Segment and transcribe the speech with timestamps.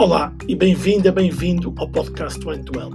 [0.00, 2.94] Olá e bem-vinda, bem-vindo ao podcast One to Help.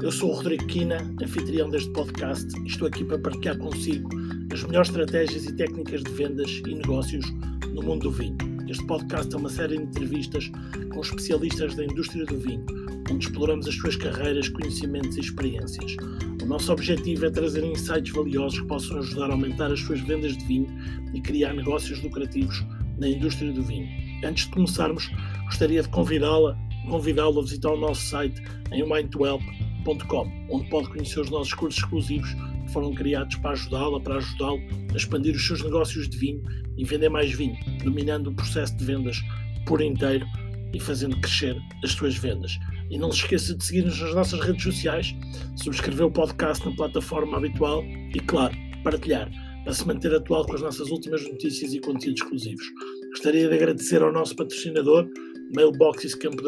[0.00, 4.08] Eu sou o Rodrigo Quina, anfitrião deste podcast e estou aqui para partilhar consigo
[4.52, 7.28] as melhores estratégias e técnicas de vendas e negócios
[7.74, 8.36] no mundo do vinho.
[8.68, 10.48] Este podcast é uma série de entrevistas
[10.94, 12.64] com especialistas da indústria do vinho,
[13.10, 15.96] onde exploramos as suas carreiras, conhecimentos e experiências.
[16.40, 20.36] O nosso objetivo é trazer insights valiosos que possam ajudar a aumentar as suas vendas
[20.36, 20.68] de vinho
[21.12, 22.64] e criar negócios lucrativos
[23.00, 23.88] na indústria do vinho.
[24.22, 25.10] Antes de começarmos,
[25.50, 26.56] gostaria de convidá-la
[26.88, 28.40] convidá-lo a visitar o nosso site
[28.72, 34.16] em mindtohelp.com, onde pode conhecer os nossos cursos exclusivos que foram criados para ajudá-la, para
[34.16, 34.60] ajudá-lo
[34.92, 36.42] a expandir os seus negócios de vinho
[36.76, 39.20] e vender mais vinho, dominando o processo de vendas
[39.66, 40.26] por inteiro
[40.72, 42.58] e fazendo crescer as suas vendas.
[42.90, 45.14] E não se esqueça de seguir-nos nas nossas redes sociais,
[45.56, 49.30] subscrever o podcast na plataforma habitual e, claro, partilhar
[49.64, 52.64] para se manter atual com as nossas últimas notícias e conteúdos exclusivos.
[53.10, 55.06] Gostaria de agradecer ao nosso patrocinador,
[55.52, 56.42] Mailboxes Campo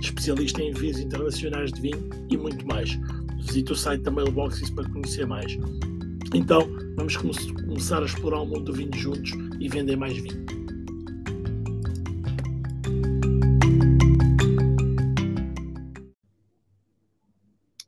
[0.00, 2.90] especialista em envios internacionais de vinho e muito mais.
[3.36, 5.52] Visite o site da Mailboxes para conhecer mais.
[6.32, 6.60] Então,
[6.94, 10.46] vamos começar a explorar o mundo do vinho juntos e vender mais vinho.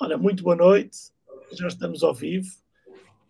[0.01, 0.99] Olha, muito boa noite.
[1.53, 2.51] Já estamos ao vivo.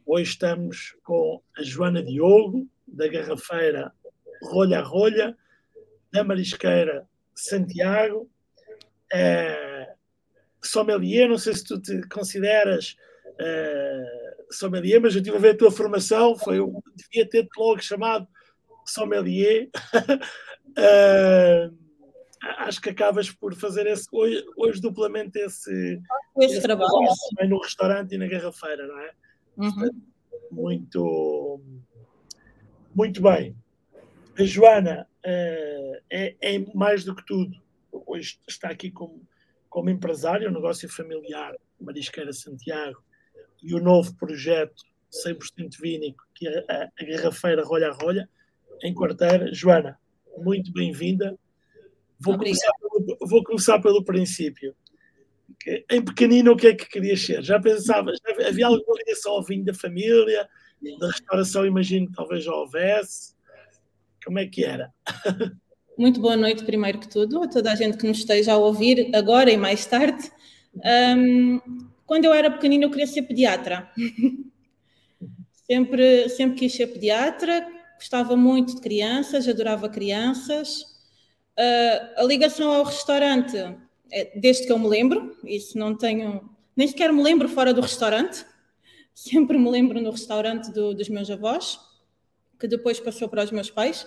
[0.07, 3.93] Hoje estamos com a Joana Diogo, da Garrafeira
[4.43, 5.37] Rolha a Rolha,
[6.11, 7.10] da Marisqueira
[7.43, 8.31] Santiago,
[9.13, 9.95] é,
[10.63, 12.97] sommelier, não sei se tu te consideras
[13.39, 17.81] é, sommelier, mas eu estive a ver a tua formação, foi, eu devia ter-te logo
[17.81, 18.27] chamado
[18.87, 19.69] sommelier.
[20.77, 21.71] é,
[22.59, 26.01] acho que acabas por fazer esse, hoje, hoje duplamente esse,
[26.39, 26.91] esse, esse trabalho
[27.31, 29.13] também no restaurante e na garrafeira, não é?
[29.57, 29.91] Uhum.
[30.51, 31.61] Muito,
[32.95, 33.57] muito bem.
[34.39, 35.90] A Joana uh,
[36.57, 37.57] é, mais do que tudo.
[37.93, 39.27] Hoje está aqui como,
[39.69, 43.03] como empresária, um negócio familiar, Marisqueira Santiago,
[43.63, 44.83] e o novo projeto
[45.27, 48.29] 100% vínico, que é a, a Garrafeira Rolha a Rolha,
[48.83, 49.53] em quarteira.
[49.53, 49.99] Joana,
[50.39, 51.39] muito bem-vinda.
[52.19, 54.75] Vou começar, pelo, vou começar pelo princípio.
[55.91, 57.43] Em pequenino, o que é que querias ser?
[57.43, 60.49] Já pensava, já havia alguma ligação ao vinho da família,
[60.99, 63.35] da restauração, imagino que talvez já houvesse.
[64.25, 64.93] Como é que era?
[66.01, 69.15] Muito boa noite, primeiro que tudo, a toda a gente que nos esteja a ouvir
[69.15, 70.33] agora e mais tarde.
[70.75, 71.61] Um,
[72.07, 73.87] quando eu era pequenina, eu queria ser pediatra.
[75.69, 80.81] sempre, sempre quis ser pediatra, gostava muito de crianças, adorava crianças.
[81.59, 83.59] Uh, a ligação ao restaurante,
[84.11, 87.83] é desde que eu me lembro, isso não tenho, nem sequer me lembro fora do
[87.83, 88.47] restaurante,
[89.15, 91.79] sempre me lembro no restaurante do, dos meus avós
[92.59, 94.07] que depois passou para os meus pais.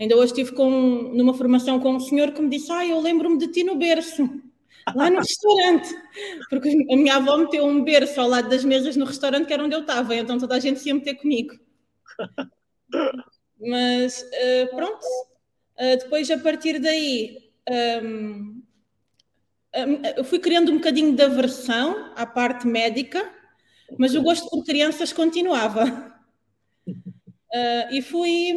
[0.00, 3.36] Ainda hoje estive com, numa formação com um senhor que me disse: Ah, eu lembro-me
[3.36, 4.22] de ti no berço,
[4.94, 5.94] lá no restaurante.
[6.48, 9.62] Porque a minha avó meteu um berço ao lado das mesas no restaurante, que era
[9.62, 11.54] onde eu estava, então toda a gente se ia meter comigo.
[13.60, 17.50] Mas uh, pronto, uh, depois a partir daí.
[17.68, 18.62] Um,
[20.16, 23.30] eu fui criando um bocadinho de aversão à parte médica,
[23.96, 26.12] mas o gosto por crianças continuava.
[26.88, 28.52] Uh, e fui,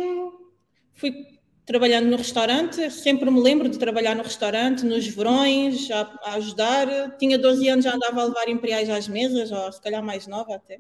[0.94, 1.34] fui
[1.66, 7.18] trabalhando no restaurante, sempre me lembro de trabalhar no restaurante, nos verões, a, a, ajudar.
[7.18, 10.56] Tinha 12 anos, já andava a levar imperiais às mesas, ou se calhar mais nova
[10.56, 10.80] até.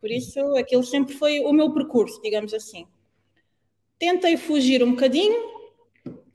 [0.00, 2.86] Por isso, aquilo sempre foi o meu percurso, digamos assim.
[3.98, 5.56] Tentei fugir um bocadinho,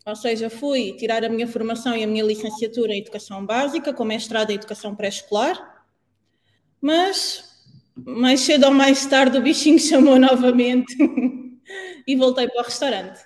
[0.06, 4.03] ou seja, fui tirar a minha formação e a minha licenciatura em Educação Básica, com
[4.03, 5.86] mestrado em Educação Pré-Escolar,
[6.81, 7.52] mas
[7.96, 10.96] mais cedo ou mais tarde o bichinho chamou novamente
[12.07, 13.19] e voltei para o restaurante.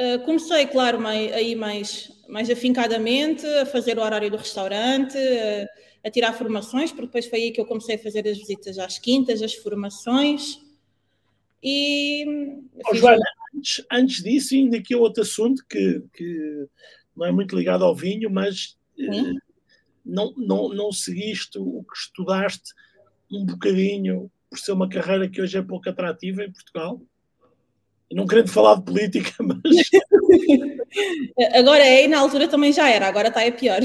[0.00, 6.08] Uh, comecei, claro, mais, aí mais, mais afincadamente a fazer o horário do restaurante, a,
[6.08, 8.98] a tirar formações, porque depois foi aí que eu comecei a fazer as visitas às
[8.98, 10.58] quintas, as formações.
[11.62, 12.24] E.
[12.88, 13.20] Oh, Joana,
[13.54, 16.66] antes, antes disso, ainda aqui outro assunto que, que
[17.14, 19.38] não é muito ligado ao vinho, mas uh,
[20.04, 22.72] não, não, não seguiste o que estudaste
[23.30, 27.00] um bocadinho por ser uma carreira que hoje é pouco atrativa em Portugal.
[28.12, 29.60] Não querendo falar de política, mas.
[31.54, 33.80] agora é, e na altura também já era, agora está é pior.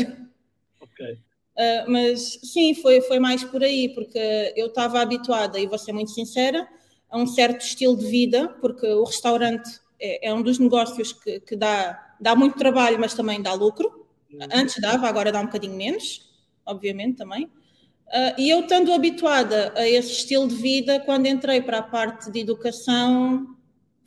[0.82, 1.12] Ok.
[1.14, 5.94] Uh, mas sim, foi, foi mais por aí, porque eu estava habituada, e vou ser
[5.94, 6.68] muito sincera,
[7.10, 11.40] a um certo estilo de vida, porque o restaurante é, é um dos negócios que,
[11.40, 14.06] que, dá, dá muito trabalho, mas também dá lucro.
[14.32, 14.40] Uhum.
[14.54, 16.30] Antes dava, agora dá um bocadinho menos,
[16.66, 17.46] obviamente também.
[17.46, 22.30] Uh, e eu estando habituada a esse estilo de vida, quando entrei para a parte
[22.32, 23.55] de educação,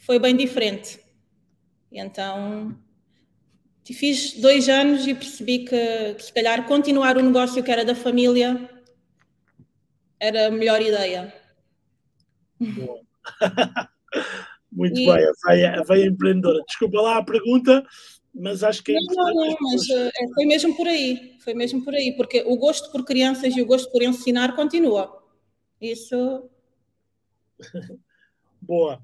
[0.09, 0.99] foi bem diferente.
[1.93, 2.75] E então
[3.93, 7.95] Fiz dois anos e percebi que, que se calhar continuar o negócio que era da
[7.95, 8.69] família
[10.21, 11.33] era a melhor ideia.
[14.71, 15.07] Muito e...
[15.07, 16.63] bem, a veia, a veia empreendedora.
[16.67, 17.83] Desculpa lá a pergunta,
[18.35, 21.83] mas acho que é não, não, não, mas uh, foi mesmo por aí, foi mesmo
[21.83, 25.23] por aí, porque o gosto por crianças e o gosto por ensinar continua.
[25.81, 26.51] Isso.
[28.61, 29.01] Boa.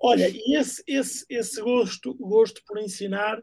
[0.00, 3.42] Olha, e esse, esse, esse gosto, gosto por ensinar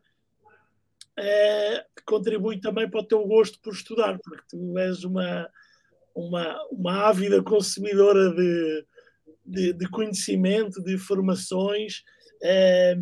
[1.17, 5.49] é, contribui também para o teu gosto por estudar, porque tu és uma,
[6.15, 8.85] uma, uma ávida consumidora de,
[9.45, 12.03] de, de conhecimento, de formações.
[12.41, 12.95] É,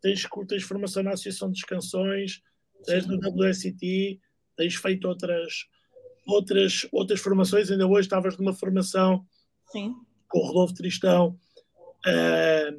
[0.00, 2.42] tens, tens formação na Associação dos Canções,
[2.84, 4.20] tens no WSIT,
[4.56, 5.66] tens feito outras,
[6.26, 7.70] outras, outras formações.
[7.70, 9.26] Ainda hoje estavas numa formação
[9.70, 9.94] Sim.
[10.30, 11.36] Com o Rodolfo Tristão
[12.06, 12.70] é,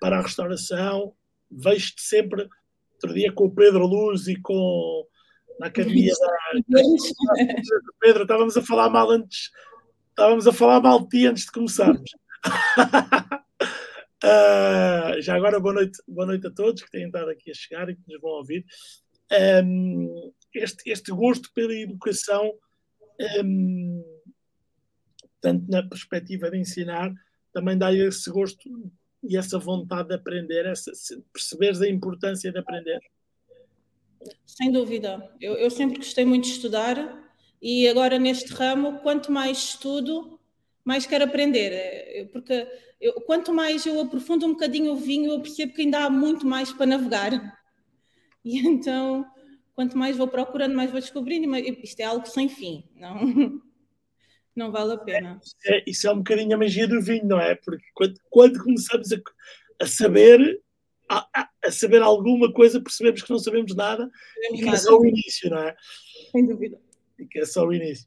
[0.00, 1.14] para a restauração.
[1.50, 2.48] Vejo-te sempre,
[2.94, 5.06] outro dia com o Pedro Luz e com
[5.60, 6.12] na academia
[6.68, 6.80] da,
[8.00, 9.50] Pedro, estávamos a falar mal antes,
[10.08, 12.10] estávamos a falar mal de ti antes de começarmos.
[14.24, 17.88] Uh, já agora, boa noite, boa noite a todos que têm estado aqui a chegar
[17.90, 18.64] e que nos vão ouvir.
[19.64, 22.52] Um, este, este gosto pela educação,
[23.44, 24.11] um,
[25.42, 27.12] tanto na perspectiva de ensinar,
[27.52, 28.70] também dá esse gosto
[29.22, 30.90] e essa vontade de aprender, essa,
[31.32, 33.00] perceberes a importância de aprender.
[34.46, 35.30] Sem dúvida.
[35.40, 37.28] Eu, eu sempre gostei muito de estudar
[37.60, 40.38] e agora neste ramo, quanto mais estudo,
[40.84, 41.72] mais quero aprender.
[41.72, 42.66] É, porque
[43.00, 46.46] eu, quanto mais eu aprofundo um bocadinho o vinho, eu percebo que ainda há muito
[46.46, 47.60] mais para navegar.
[48.44, 49.24] E então,
[49.74, 51.54] quanto mais vou procurando, mais vou descobrindo.
[51.56, 53.62] Isto é algo sem fim, não,
[54.54, 55.40] não vale a pena.
[55.64, 57.54] É, é, isso é um bocadinho a magia do vinho, não é?
[57.54, 59.16] Porque quando, quando começamos a,
[59.80, 60.60] a saber,
[61.08, 64.10] a, a, saber alguma coisa, percebemos que não sabemos nada
[64.52, 65.74] e que é só o início, não é?
[66.30, 66.78] Sem dúvida.
[67.18, 68.06] E que é só o início.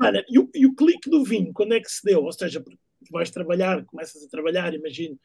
[0.00, 2.22] Olha, e, o, e o clique do vinho, quando é que se deu?
[2.24, 2.62] Ou seja,
[3.10, 5.18] vais trabalhar, começas a trabalhar, imagino,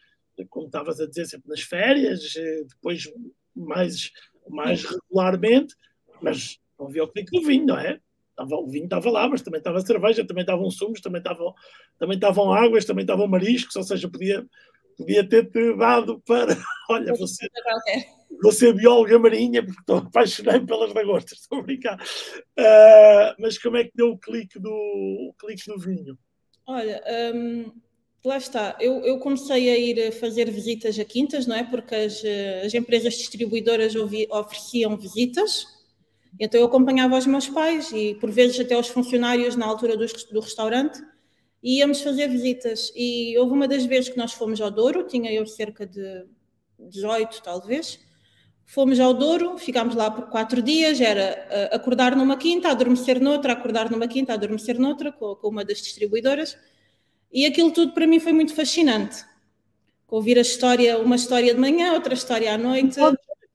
[0.49, 3.11] como estavas a dizer, sempre nas férias, eh, depois
[3.55, 4.11] mais,
[4.47, 5.75] mais regularmente,
[6.21, 7.99] mas não havia o clique do vinho, não é?
[8.37, 11.53] O vinho estava lá, mas também estava cerveja, também estavam sumos, também estavam,
[11.97, 12.19] também
[12.55, 14.45] águas, também estavam mariscos, ou seja, podia,
[14.97, 16.55] podia ter-te dado para.
[16.89, 17.47] Olha, você,
[18.41, 21.97] você é bióloga marinha, porque estou apaixonado pelas lagostas, estou a brincar.
[21.97, 26.17] Uh, mas como é que deu o clique do, o clique do vinho?
[26.65, 27.01] Olha,
[27.33, 27.71] hum,
[28.23, 28.77] lá está.
[28.79, 31.63] Eu, eu, comecei a ir fazer visitas a quintas, não é?
[31.63, 32.21] Porque as,
[32.65, 35.76] as empresas distribuidoras ofereciam visitas.
[36.39, 40.05] Então eu acompanhava os meus pais e por vezes até os funcionários na altura do,
[40.31, 41.01] do restaurante
[41.61, 42.91] e íamos fazer visitas.
[42.95, 46.25] E houve uma das vezes que nós fomos ao Douro, tinha eu cerca de
[46.79, 47.99] 18 talvez.
[48.65, 53.53] Fomos ao Douro, ficámos lá por quatro dias, era uh, acordar numa quinta, adormecer noutra,
[53.53, 56.57] acordar numa quinta, adormecer noutra, com, com, uma das distribuidoras.
[57.31, 59.23] E aquilo tudo para mim foi muito fascinante.
[60.09, 62.99] Ouvir a história, uma história de manhã, outra história à noite.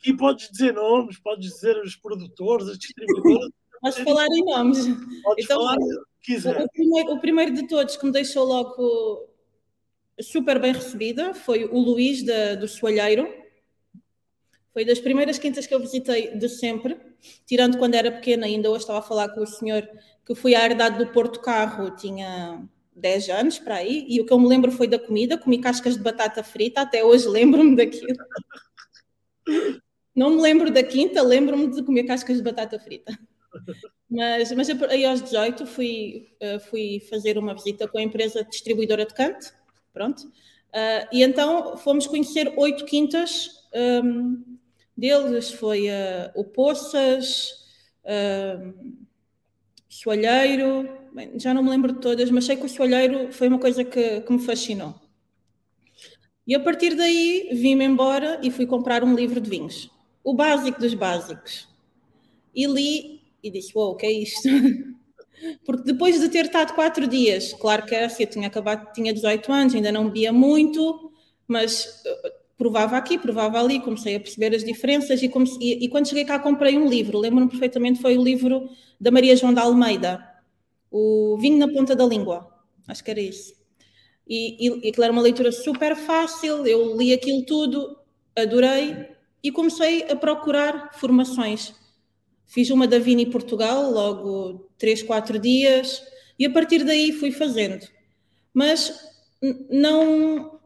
[0.02, 3.52] Aqui podes dizer nomes, podes dizer os produtores, as distribuidoras.
[3.80, 4.78] Podes falar em nomes.
[5.22, 5.76] Podes então, falar
[6.20, 6.60] quiser.
[6.60, 9.28] O, primeiro, o primeiro de todos que me deixou logo
[10.20, 13.42] super bem recebida foi o Luís da, do Soalheiro
[14.72, 16.98] foi das primeiras quintas que eu visitei de sempre,
[17.46, 19.86] tirando quando era pequena, ainda hoje estava a falar com o senhor
[20.24, 24.32] que fui à herdade do Porto Carro, tinha 10 anos para aí, e o que
[24.32, 28.16] eu me lembro foi da comida, comi cascas de batata frita, até hoje lembro-me daquilo.
[30.14, 33.18] Não me lembro da quinta, lembro-me de comer cascas de batata frita.
[34.14, 39.06] Mas, mas aí aos 18 fui, eh, fui fazer uma visita com a empresa distribuidora
[39.06, 39.50] de Cante,
[39.90, 44.58] pronto, uh, e então fomos conhecer oito quintas um,
[44.96, 47.52] deles foi uh, o Poças,
[48.04, 48.98] uh,
[49.88, 53.58] Soalheiro, bem, já não me lembro de todas, mas sei que o Soalheiro foi uma
[53.58, 54.94] coisa que, que me fascinou.
[56.46, 59.90] E a partir daí vim-me embora e fui comprar um livro de vinhos,
[60.22, 61.68] o básico dos básicos.
[62.54, 64.48] E li e disse: Uou, wow, o que é isto?
[65.66, 69.52] Porque depois de ter estado quatro dias, claro que assim, eu tinha acabado, tinha 18
[69.52, 71.10] anos, ainda não bebia muito,
[71.48, 72.04] mas
[72.56, 76.24] provava aqui, provava ali, comecei a perceber as diferenças e, comecei, e, e quando cheguei
[76.24, 78.68] cá comprei um livro, lembro-me perfeitamente, foi o livro
[79.00, 80.24] da Maria João da Almeida,
[80.88, 82.48] o Vinho na Ponta da Língua,
[82.86, 83.52] acho que era isso.
[84.28, 87.98] E, e, e aquilo era uma leitura super fácil, eu li aquilo tudo,
[88.36, 89.11] adorei
[89.42, 91.74] e comecei a procurar formações.
[92.46, 96.02] Fiz uma da Vini Portugal, logo 3, 4 dias,
[96.38, 97.86] e a partir daí fui fazendo.
[98.52, 99.10] Mas
[99.70, 100.60] não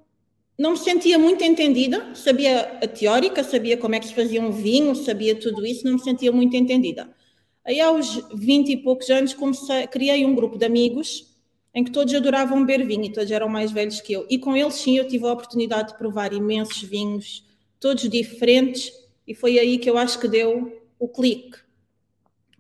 [0.59, 4.50] não me sentia muito entendida, sabia a teórica, sabia como é que se fazia um
[4.50, 7.14] vinho, sabia tudo isso, não me sentia muito entendida.
[7.62, 11.37] Aí aos 20 e poucos anos comecei, criei um grupo de amigos
[11.75, 14.26] em que todos adoravam beber vinho e todos eram mais velhos que eu.
[14.30, 17.45] E com eles sim eu tive a oportunidade de provar imensos vinhos,
[17.80, 18.92] todos diferentes,
[19.26, 21.59] e foi aí que eu acho que deu o clique.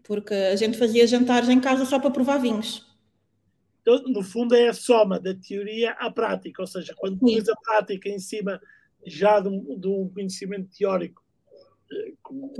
[0.02, 2.86] Porque a gente fazia jantares em casa só para provar vinhos.
[3.80, 7.54] Então, no fundo, é a soma da teoria à prática, ou seja, quando tens a
[7.54, 8.60] prática em cima
[9.06, 11.24] já de um, de um conhecimento teórico
[11.92, 12.52] eh, com,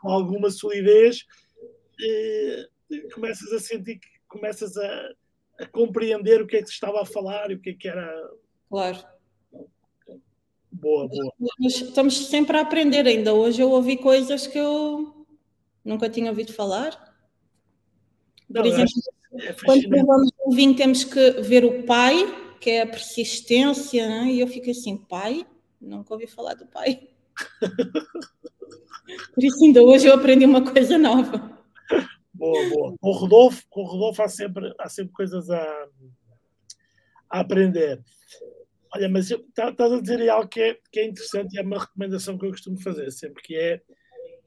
[0.00, 1.26] com, alguma solidez,
[2.00, 2.68] eh,
[3.12, 5.10] começas a sentir que começas a,
[5.60, 7.88] a, compreender o que é que se estava a falar e o que é que
[7.88, 8.30] era.
[8.70, 8.98] Claro.
[10.82, 11.32] Boa, boa.
[11.60, 13.32] Estamos sempre a aprender ainda.
[13.32, 15.24] Hoje eu ouvi coisas que eu
[15.84, 16.90] nunca tinha ouvido falar.
[18.48, 18.92] Por Não, exemplo,
[19.34, 22.16] é quando provamos o vinho, temos que ver o pai,
[22.60, 24.32] que é a persistência, né?
[24.32, 25.46] e eu fico assim, pai?
[25.80, 27.08] Nunca ouvi falar do pai.
[29.34, 31.60] Por isso, ainda hoje eu aprendi uma coisa nova.
[32.34, 32.94] Boa, boa.
[33.00, 35.88] Com o Rodolfo, com o Rodolfo há, sempre, há sempre coisas a,
[37.30, 38.02] a aprender.
[38.94, 41.62] Olha, mas estás tá a dizer aí algo que é, que é interessante e é
[41.62, 43.80] uma recomendação que eu costumo fazer sempre, que é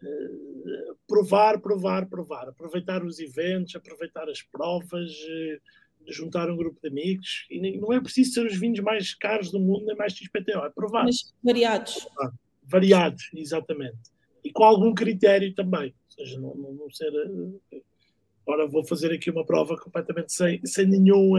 [0.04, 2.50] uh, provar, provar, provar.
[2.50, 7.48] Aproveitar os eventos, aproveitar as provas, uh, juntar um grupo de amigos.
[7.50, 10.70] E não é preciso ser os vinhos mais caros do mundo, nem mais XPTO, é
[10.70, 11.06] provar.
[11.06, 12.08] Mas variados.
[12.64, 13.98] Variados, exatamente.
[14.44, 15.88] E com algum critério também.
[15.88, 17.10] Ou seja, não, não, não ser.
[17.10, 17.60] Uh,
[18.46, 21.36] agora vou fazer aqui uma prova completamente sem, sem nenhum.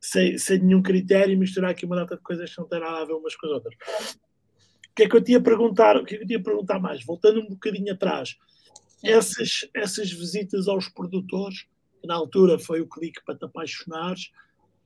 [0.00, 3.02] Sem, sem nenhum critério e misturar aqui uma data de coisas que não têm nada
[3.02, 3.74] a ver umas com as outras
[5.00, 5.96] que é que eu tinha perguntar?
[5.96, 7.02] O que é que eu tinha perguntar mais?
[7.02, 8.36] Voltando um bocadinho atrás,
[9.02, 11.66] essas, essas visitas aos produtores,
[12.00, 14.30] que na altura foi o clique para te apaixonares,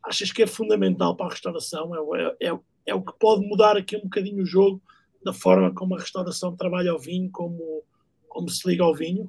[0.04, 1.90] achas que é fundamental para a restauração?
[2.16, 4.80] É, é, é o que pode mudar aqui um bocadinho o jogo
[5.24, 7.82] da forma como a restauração trabalha ao vinho, como,
[8.28, 9.28] como se liga ao vinho?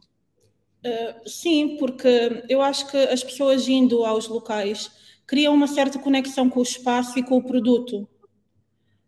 [0.86, 4.92] Uh, sim, porque eu acho que as pessoas indo aos locais
[5.26, 8.08] criam uma certa conexão com o espaço e com o produto.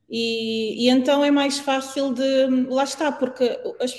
[0.09, 2.47] E, e, então é mais fácil de.
[2.69, 3.93] Lá está, porque as,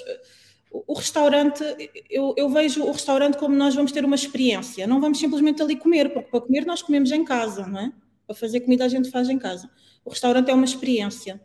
[0.70, 1.62] o restaurante,
[2.10, 5.76] eu, eu, vejo o restaurante como nós vamos ter uma experiência, não vamos simplesmente ali
[5.76, 7.92] comer, porque para comer nós comemos em casa, não é?
[8.26, 9.70] Para fazer comida a gente faz em casa.
[10.04, 11.40] O restaurante é uma experiência.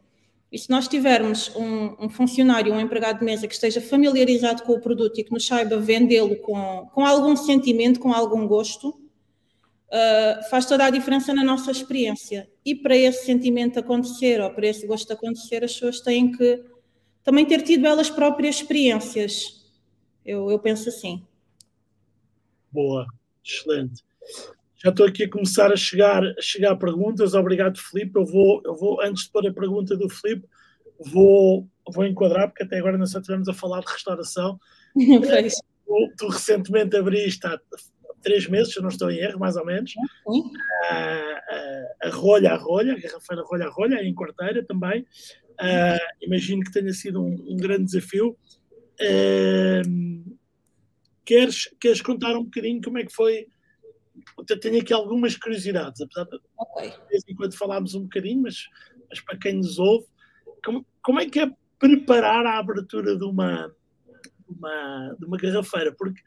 [0.52, 4.74] E se nós tivermos um, um funcionário, um empregado de mesa que esteja familiarizado com
[4.74, 9.03] o produto e que nos saiba vendê-lo com, com algum sentimento, com algum gosto,
[9.94, 12.50] uh, faz toda a diferença na nossa experiência.
[12.66, 16.64] E para esse sentimento acontecer, ou para esse gosto acontecer, as pessoas têm que
[17.24, 19.64] também ter tido elas próprias experiências.
[20.26, 21.24] Eu, eu penso assim.
[22.72, 23.06] Boa,
[23.46, 24.04] excelente.
[24.84, 27.34] Já estou aqui a começar a chegar a chegar perguntas.
[27.34, 28.18] Obrigado, Filipe.
[28.18, 30.46] Eu vou, eu vou antes de pôr a pergunta do Filipe,
[31.00, 34.60] vou, vou enquadrar, porque até agora nós só estivemos a falar de restauração.
[35.86, 37.48] tu, tu recentemente abriste
[38.24, 39.94] três meses, se eu não estou em erro, mais ou menos.
[40.90, 45.06] A, a, a rolha a rolha, a garrafeira rolha a rolha, em quarteira também.
[45.62, 48.36] Uh, imagino que tenha sido um, um grande desafio.
[49.00, 50.38] Uh,
[51.26, 53.48] queres, queres contar um bocadinho como é que foi?
[54.50, 56.90] Eu tenho aqui algumas curiosidades, apesar de, okay.
[56.90, 58.68] de vez em quando falámos um bocadinho, mas,
[59.10, 60.06] mas para quem nos ouve,
[60.64, 63.74] como, como é que é preparar a abertura de uma,
[64.48, 65.94] de uma, de uma garrafeira?
[65.98, 66.22] Porque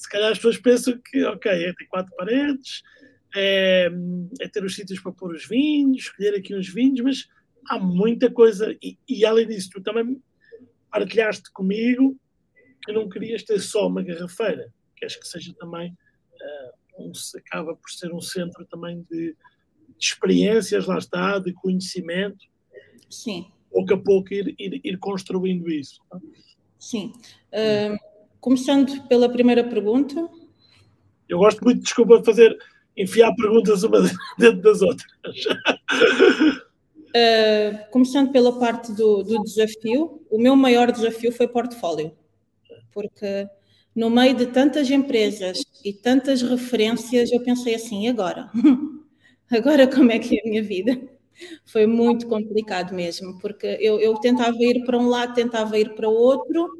[0.00, 2.82] se calhar as pessoas pensam que, ok, é ter quatro paredes,
[3.36, 3.86] é,
[4.40, 7.28] é, ter os sítios para pôr os vinhos, escolher aqui uns vinhos, mas
[7.68, 8.74] há muita coisa.
[8.82, 10.18] E, e além disso, tu também
[10.90, 12.18] partilhaste comigo
[12.82, 17.90] que não querias ter só uma garrafeira, queres que seja também, uh, um, acaba por
[17.90, 19.36] ser um centro também de, de
[20.00, 22.46] experiências, lá está, de conhecimento.
[23.10, 23.52] Sim.
[23.70, 26.00] Pouco a pouco ir, ir, ir construindo isso.
[26.08, 26.18] Tá?
[26.78, 27.12] Sim.
[27.52, 28.09] Uh,
[28.40, 30.28] Começando pela primeira pergunta.
[31.28, 32.56] Eu gosto muito, desculpa, de fazer,
[32.96, 34.00] enfiar perguntas uma
[34.38, 35.12] dentro das outras.
[37.10, 42.12] Uh, começando pela parte do, do, desafio, o meu maior desafio foi portfólio,
[42.92, 43.48] porque
[43.94, 48.50] no meio de tantas empresas e tantas referências, eu pensei assim: e agora?
[49.50, 50.98] agora como é que é a minha vida?
[51.66, 56.08] Foi muito complicado mesmo, porque eu, eu tentava ir para um lado, tentava ir para
[56.08, 56.79] o outro,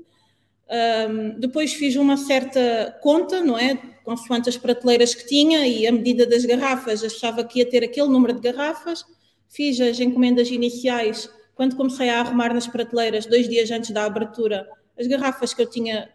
[0.70, 3.76] um, depois fiz uma certa conta, não é?
[4.04, 8.08] Consoante as prateleiras que tinha e a medida das garrafas, achava que ia ter aquele
[8.08, 9.04] número de garrafas.
[9.48, 14.66] Fiz as encomendas iniciais quando comecei a arrumar nas prateleiras, dois dias antes da abertura.
[14.98, 16.08] As garrafas que eu tinha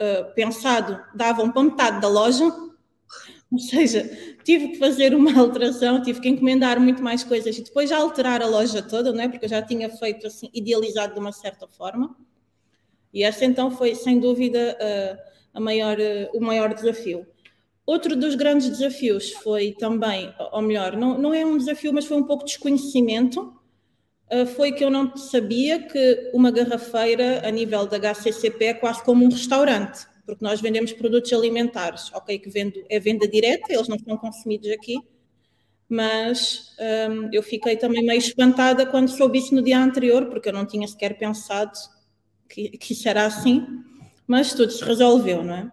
[0.00, 2.50] uh, pensado davam para metade da loja,
[3.50, 4.04] Ou seja,
[4.44, 8.46] tive que fazer uma alteração, tive que encomendar muito mais coisas e depois alterar a
[8.46, 9.28] loja toda, não é?
[9.28, 12.14] Porque eu já tinha feito assim, idealizado de uma certa forma.
[13.12, 14.76] E essa então foi, sem dúvida,
[15.52, 15.96] a maior,
[16.34, 17.26] o maior desafio.
[17.86, 22.18] Outro dos grandes desafios foi também, ou melhor, não, não é um desafio, mas foi
[22.18, 23.54] um pouco de desconhecimento,
[24.54, 29.24] foi que eu não sabia que uma garrafeira, a nível da HCCP, é quase como
[29.24, 33.98] um restaurante porque nós vendemos produtos alimentares, ok, que vendo, é venda direta, eles não
[33.98, 34.98] são consumidos aqui,
[35.88, 36.76] mas
[37.32, 40.86] eu fiquei também meio espantada quando soube isso no dia anterior, porque eu não tinha
[40.86, 41.72] sequer pensado
[42.48, 43.66] que, que isso era assim,
[44.26, 45.72] mas tudo se resolveu, não é?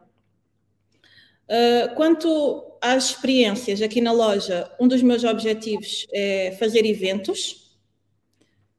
[1.47, 7.77] Uh, quanto às experiências aqui na loja, um dos meus objetivos é fazer eventos.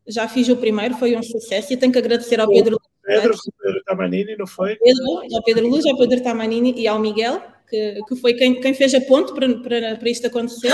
[0.07, 3.85] Já fiz o primeiro, foi um sucesso e tenho que agradecer ao Pedro Pedro, Pedro
[3.85, 4.77] Tamanini, não foi?
[4.77, 8.75] Pedro, ao Pedro Luz, ao Pedro Tamanini e ao Miguel, que, que foi quem, quem
[8.75, 10.73] fez a ponte para, para, para isto acontecer.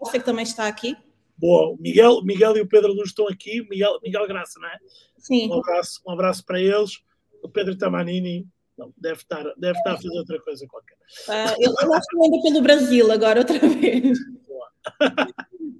[0.00, 0.96] Você que também está aqui.
[1.36, 3.64] Boa, Miguel, Miguel e o Pedro Luz estão aqui.
[3.70, 4.76] Miguel, Miguel Graça, não é?
[5.18, 5.50] Sim.
[5.50, 7.00] Um abraço, um abraço para eles.
[7.42, 8.46] O Pedro Tamanini
[8.76, 10.96] não, deve, estar, deve estar a fazer outra coisa qualquer.
[11.28, 14.18] Ah, eu, eu acho que anda pelo Brasil agora, outra vez.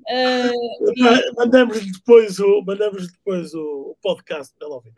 [0.08, 0.52] Uh,
[1.36, 4.92] mandamos depois o mandamos depois o, podcast para ouvir.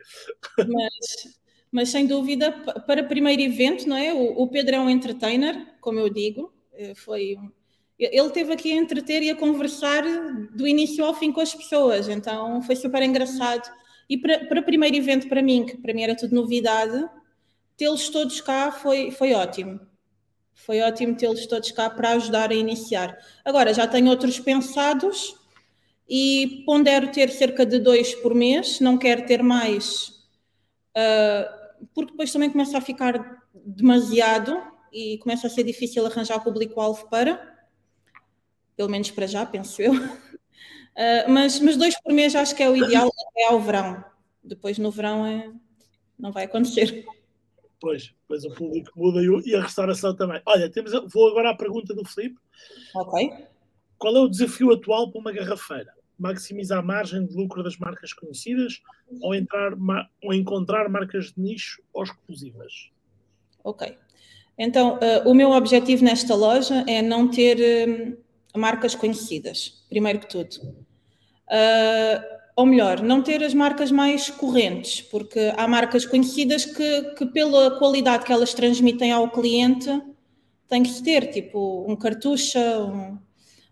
[0.57, 1.39] Mas,
[1.71, 2.51] mas sem dúvida
[2.87, 4.13] para primeiro evento, não é?
[4.13, 7.37] O, o, Pedro é um entertainer, como eu digo, eh, foi
[7.99, 10.03] ele teve aqui a entreter e a conversar
[10.55, 13.69] do início ao fim com as pessoas, então foi super engraçado.
[14.11, 17.09] E para, para primeiro evento para mim, que para mim era tudo novidade,
[17.77, 19.79] tê-los todos cá foi, foi ótimo.
[20.53, 23.17] Foi ótimo tê-los todos cá para ajudar a iniciar.
[23.45, 25.33] Agora, já tenho outros pensados
[26.09, 30.09] e pondero ter cerca de dois por mês, não quero ter mais,
[30.89, 37.07] uh, porque depois também começa a ficar demasiado e começa a ser difícil arranjar público-alvo
[37.09, 37.65] para,
[38.75, 39.93] pelo menos para já, penso eu.
[40.95, 44.03] Uh, mas, mas dois por mês acho que é o ideal até ao verão.
[44.43, 45.51] Depois no verão é,
[46.19, 47.05] não vai acontecer.
[47.79, 50.41] Pois, pois o público muda e a restauração também.
[50.45, 52.39] Olha, temos, vou agora à pergunta do Filipe.
[52.95, 53.31] Ok.
[53.97, 55.91] Qual é o desafio atual para uma garrafeira?
[56.17, 58.81] Maximizar a margem de lucro das marcas conhecidas
[59.21, 59.73] ou, entrar,
[60.23, 62.91] ou encontrar marcas de nicho ou exclusivas?
[63.63, 63.97] Ok.
[64.57, 67.57] Então, uh, o meu objetivo nesta loja é não ter
[68.53, 70.80] uh, marcas conhecidas, primeiro que tudo.
[71.51, 77.25] Uh, ou melhor, não ter as marcas mais correntes, porque há marcas conhecidas que, que
[77.25, 79.89] pela qualidade que elas transmitem ao cliente,
[80.67, 83.17] tem que ter, tipo um cartucha, um,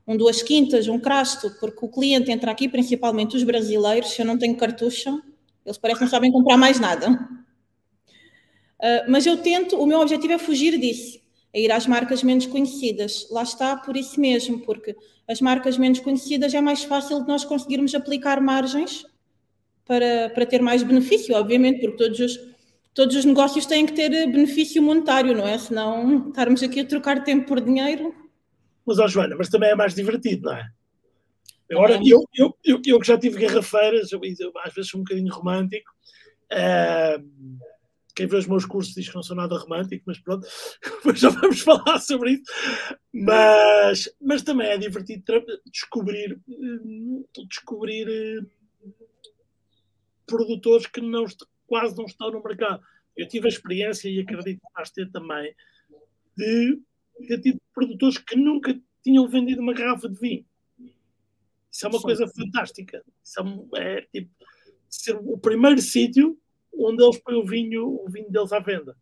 [0.05, 4.25] um duas quintas, um crasto, porque o cliente entra aqui, principalmente os brasileiros, se eu
[4.25, 5.17] não tenho cartucha,
[5.65, 7.11] eles parecem que não sabem comprar mais nada.
[8.81, 11.19] Uh, mas eu tento, o meu objetivo é fugir disso,
[11.53, 13.27] é ir às marcas menos conhecidas.
[13.31, 14.95] Lá está, por isso mesmo, porque
[15.27, 19.05] as marcas menos conhecidas é mais fácil de nós conseguirmos aplicar margens
[19.85, 22.39] para, para ter mais benefício, obviamente, porque todos os,
[22.93, 25.57] todos os negócios têm que ter benefício monetário, não é?
[25.57, 28.13] Senão estarmos aqui a trocar tempo por dinheiro.
[28.85, 30.69] Mas, ó Joana, mas também é mais divertido, não é?
[31.71, 34.19] Agora, eu, eu, eu, eu que já tive garrafeiras, eu,
[34.63, 35.91] às vezes sou um bocadinho romântico,
[36.51, 37.23] uh,
[38.19, 40.45] quem vê os meus cursos diz que não sou nada romântico, mas pronto,
[40.83, 42.43] depois já vamos falar sobre isso.
[43.13, 45.23] Mas, mas também é divertido
[45.71, 48.45] descobrir, hum, descobrir
[48.83, 48.93] hum,
[50.27, 51.23] produtores que não,
[51.65, 52.83] quase não estão no mercado.
[53.15, 55.55] Eu tive a experiência, e acredito que vais ter também,
[56.35, 56.77] de
[57.25, 60.45] ter tido produtores que nunca tinham vendido uma garrafa de vinho.
[61.71, 62.03] Isso é uma Sim.
[62.03, 63.01] coisa fantástica.
[63.23, 63.39] Isso
[63.77, 64.29] é, é tipo
[64.89, 66.37] ser o primeiro sítio
[66.73, 68.95] onde eles põem o vinho, o vinho deles à venda.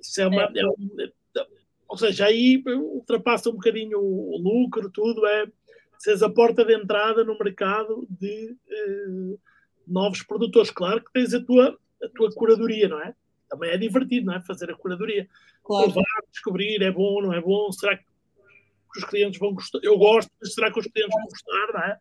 [0.00, 0.42] Isso é uma.
[0.42, 0.60] É.
[0.60, 1.12] É um, é,
[1.88, 5.46] ou seja, aí ultrapassa um bocadinho o, lucro, tudo, é
[5.98, 9.36] seres a porta de entrada no mercado de eh,
[9.86, 10.70] novos produtores.
[10.70, 13.14] Claro que tens a tua, a tua curadoria, não é?
[13.48, 14.42] Também é divertido, não é?
[14.42, 15.28] Fazer a curadoria.
[15.62, 15.92] Claro.
[15.92, 18.04] Provar, descobrir, é bom, não é bom, será que
[18.96, 19.78] os clientes vão gostar?
[19.82, 22.00] Eu gosto, mas será que os clientes vão gostar, não é?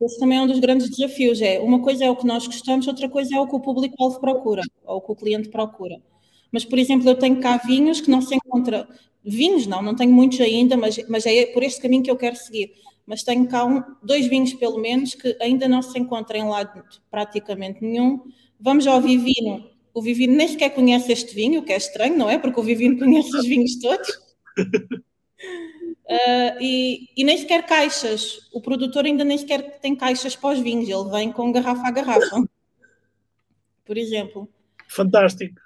[0.00, 1.40] Esse também é um dos grandes desafios.
[1.40, 4.20] É uma coisa é o que nós gostamos, outra coisa é o que o público-alvo
[4.20, 6.00] procura, ou o que o cliente procura.
[6.52, 8.88] Mas, por exemplo, eu tenho cá vinhos que não se encontra.
[9.24, 12.36] Vinhos não, não tenho muitos ainda, mas, mas é por este caminho que eu quero
[12.36, 12.72] seguir.
[13.04, 16.82] Mas tenho cá um, dois vinhos, pelo menos, que ainda não se encontram em lado
[17.10, 18.20] praticamente nenhum.
[18.60, 19.64] Vamos ao Vivino.
[19.92, 22.38] O Vivino nem sequer conhece este vinho, o que é estranho, não é?
[22.38, 24.08] Porque o Vivino conhece os vinhos todos.
[26.08, 28.48] Uh, e, e, nem sequer caixas.
[28.50, 31.90] O produtor ainda nem sequer tem caixas para os vinhos, ele vem com garrafa a
[31.90, 32.48] garrafa.
[33.84, 34.48] Por exemplo.
[34.88, 35.60] Fantástico.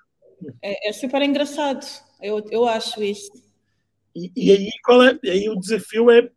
[0.60, 1.86] É, é super engraçado,
[2.20, 3.30] eu, eu acho isso.
[4.16, 6.28] E, e aí, qual é, aí o desafio é,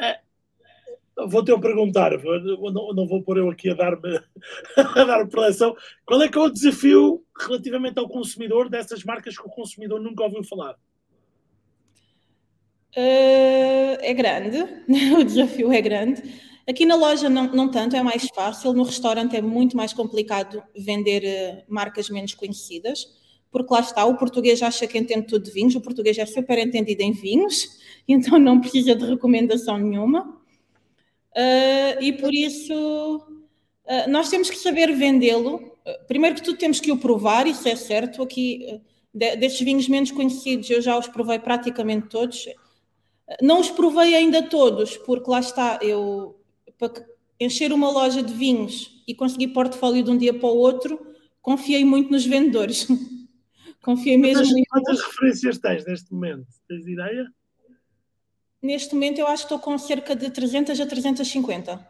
[0.00, 0.20] é
[1.26, 4.20] vou-te eu perguntar, não, não vou pôr eu aqui a dar-me
[4.76, 9.46] a dar preleção, qual é que é o desafio relativamente ao consumidor dessas marcas que
[9.46, 10.76] o consumidor nunca ouviu falar?
[12.96, 14.58] Uh, é grande,
[15.18, 16.22] o desafio é grande.
[16.66, 18.72] Aqui na loja não, não tanto, é mais fácil.
[18.72, 23.06] No restaurante é muito mais complicado vender uh, marcas menos conhecidas,
[23.50, 26.56] porque lá está, o português acha que entende tudo de vinhos, o português é super
[26.58, 27.68] entendido em vinhos,
[28.06, 30.40] então não precisa de recomendação nenhuma.
[31.36, 33.26] Uh, e por isso
[34.08, 35.76] nós temos que saber vendê-lo.
[36.08, 38.22] primeiro que tudo temos que o provar, isso é certo.
[38.22, 38.80] Aqui,
[39.12, 42.46] de, destes vinhos menos conhecidos, eu já os provei praticamente todos.
[43.40, 46.40] Não os provei ainda todos, porque lá está, eu
[46.78, 47.06] para
[47.40, 51.84] encher uma loja de vinhos e conseguir portfólio de um dia para o outro, confiei
[51.84, 52.86] muito nos vendedores.
[53.82, 54.68] confiei mesmo quantas, muito.
[54.68, 56.46] Quantas referências tens neste momento?
[56.68, 57.26] Tens ideia?
[58.62, 61.74] Neste momento eu acho que estou com cerca de 300 a 350.
[61.76, 61.80] Uh,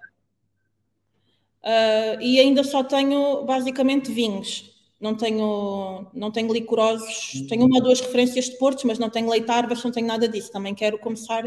[1.63, 4.74] ah, e ainda só tenho basicamente vinhos.
[5.05, 9.29] Não tenho, não tenho licorosos, tenho uma ou duas referências de portos, mas não tenho
[9.29, 10.51] leitarvas, não tenho nada disso.
[10.51, 11.45] Também quero começar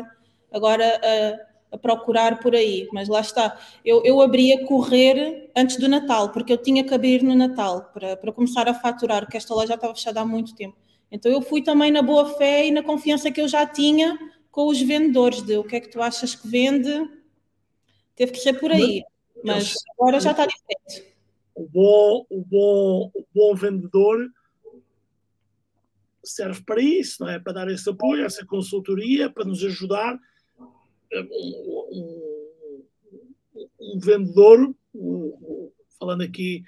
[0.51, 3.59] agora a a procurar por aí, mas lá está.
[3.83, 7.91] Eu, eu abri a correr antes do Natal, porque eu tinha que abrir no Natal
[7.93, 10.77] para, para começar a faturar, porque esta loja já estava fechada há muito tempo.
[11.11, 14.17] Então eu fui também na boa fé e na confiança que eu já tinha
[14.49, 16.89] com os vendedores de o que é que tu achas que vende.
[18.15, 19.03] Teve que ser por aí,
[19.43, 21.16] mas agora já está diferente.
[21.57, 24.29] O bom, o bom, o bom vendedor
[26.23, 27.39] serve para isso, não é?
[27.39, 30.19] Para dar esse apoio, essa consultoria, para nos ajudar
[31.11, 32.19] um,
[33.79, 36.63] um vendedor, um, falando aqui,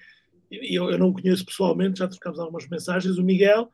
[0.50, 3.72] eu, eu não conheço pessoalmente, já trocamos algumas mensagens, o Miguel,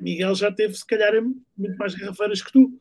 [0.00, 2.72] Miguel já teve, se calhar, muito mais garrafeiras que tu.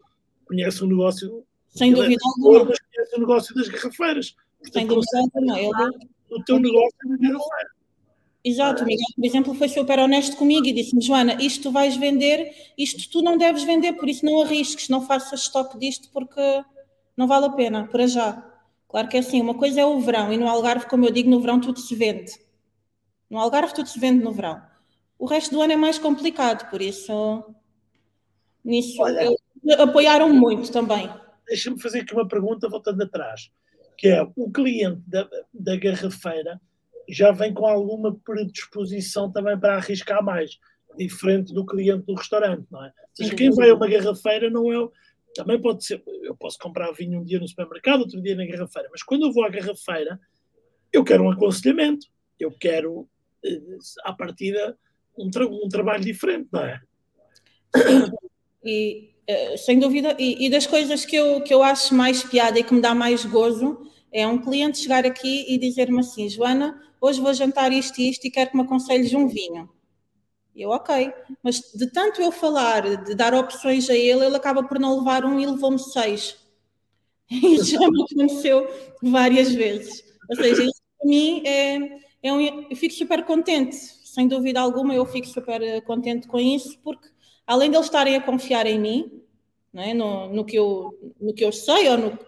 [0.45, 1.45] Conhece o negócio.
[1.69, 2.65] Sem é dúvida alguma.
[2.65, 4.35] Conhece o negócio das garrafeiras.
[4.59, 5.83] Portanto, Sem dúvida alguma.
[5.83, 6.09] Ele...
[6.29, 7.74] O teu negócio é garrafeira.
[8.47, 11.97] Exato, o Miguel, por exemplo, foi super honesto comigo e disse-me: Joana, isto tu vais
[11.97, 16.39] vender, isto tu não deves vender, por isso não arrisques, não faças estoque disto, porque
[17.17, 18.47] não vale a pena, para já.
[18.87, 21.27] Claro que é assim, uma coisa é o verão, e no Algarve, como eu digo,
[21.27, 22.33] no verão tudo se vende.
[23.27, 24.61] No Algarve tudo se vende no verão.
[25.17, 27.43] O resto do ano é mais complicado, por isso
[28.63, 29.35] nisso Olha,
[29.79, 31.09] apoiaram muito também.
[31.47, 33.49] Deixa-me fazer aqui uma pergunta voltando atrás,
[33.97, 36.61] que é o cliente da, da garrafeira
[37.09, 40.57] já vem com alguma predisposição também para arriscar mais,
[40.97, 42.87] diferente do cliente do restaurante, não é?
[42.87, 44.89] Ou seja, quem vai a uma garrafeira não é
[45.35, 48.87] também pode ser, eu posso comprar vinho um dia no supermercado, outro dia na garrafeira,
[48.89, 50.17] mas quando eu vou à garrafeira,
[50.93, 52.07] eu quero um aconselhamento,
[52.39, 53.07] eu quero,
[53.43, 53.61] eh,
[54.05, 54.77] à partida,
[55.17, 56.81] um, tra um trabalho diferente, não é?
[58.63, 62.57] E, eh, sem dúvida, e, e, das coisas que eu, que eu acho mais piada
[62.57, 66.81] e que me dá mais gozo, é um cliente chegar aqui e dizer-me assim, Joana,
[67.05, 69.69] hoje vou jantar isto e isto e quero que me aconselhes um vinho.
[70.55, 71.13] Eu, ok.
[71.43, 75.25] Mas de tanto eu falar, de dar opções a ele, ele acaba por não levar
[75.25, 76.37] um e levou-me seis.
[77.27, 78.67] E já me aconteceu
[79.01, 80.03] várias vezes.
[80.29, 84.93] Ou seja, isso para mim é, é um, eu fico super contente, sem dúvida alguma,
[84.93, 87.09] eu fico super eh, contente com isso, porque
[87.47, 89.23] além de eles estarem a confiar em mim,
[89.73, 89.93] é?
[89.93, 92.19] no, no, que eu, no que eu sei, ou no,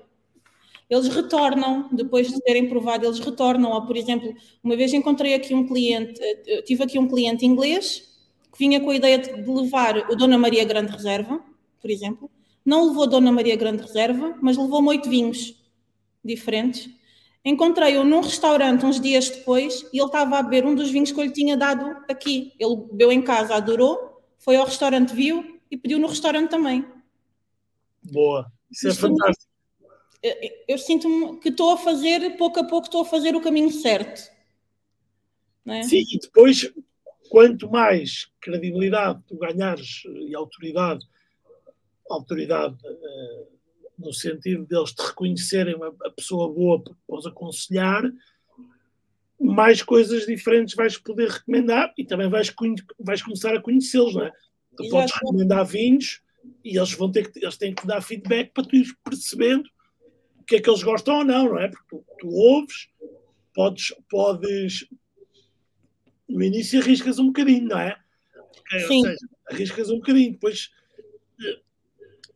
[0.89, 3.71] eles retornam, depois de terem provado, eles retornam.
[3.71, 8.07] Ou, por exemplo, uma vez encontrei aqui um cliente, eh, tive aqui um cliente inglês
[8.51, 11.43] que vinha com a ideia de levar o Dona Maria Grande Reserva,
[11.81, 12.31] por exemplo.
[12.65, 15.55] Não levou Dona Maria Grande Reserva, mas levou-me oito vinhos
[16.23, 16.89] diferentes.
[17.43, 21.19] Encontrei-o num restaurante uns dias depois e ele estava a beber um dos vinhos que
[21.19, 22.53] eu lhe tinha dado aqui.
[22.59, 26.85] Ele bebeu em casa, adorou, foi ao restaurante, viu e pediu no restaurante também.
[28.03, 29.46] Boa, isso é Isto fantástico.
[30.67, 34.31] Eu, sinto-me que estou a fazer, pouco a pouco, estou a fazer o caminho certo.
[35.65, 35.83] É?
[35.83, 36.71] Sim, e depois
[37.29, 41.05] quanto mais credibilidade tu ganhares e autoridade,
[42.09, 43.47] autoridade uh,
[43.97, 45.75] no sentido deles te reconhecerem
[46.05, 48.03] a pessoa boa para os aconselhar,
[49.39, 52.53] mais coisas diferentes vais poder recomendar e também vais,
[52.99, 54.31] vais começar a conhecê-los, não é?
[54.75, 54.91] Tu Exato.
[54.91, 56.21] podes recomendar vinhos
[56.63, 59.69] e eles vão ter que, eles têm que dar feedback para tu ir percebendo
[60.47, 61.67] que é que eles gostam ou não, não é?
[61.67, 62.87] Porque tu, tu ouves,
[63.53, 64.87] podes, podes
[66.27, 67.97] no início arriscas um bocadinho, não é?
[68.87, 69.05] Sim.
[69.05, 70.71] Ou seja, arriscas um bocadinho, depois
[71.43, 71.59] eh,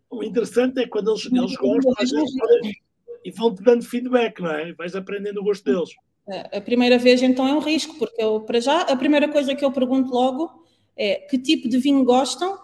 [0.10, 1.93] o interessante é quando eles, eles gostam
[3.24, 4.74] e vão-te dando feedback, não é?
[4.74, 5.89] Vais aprendendo o gosto deles.
[6.28, 9.56] É, a primeira vez então é um risco, porque eu, para já, a primeira coisa
[9.56, 10.65] que eu pergunto logo
[10.97, 12.60] é que tipo de vinho gostam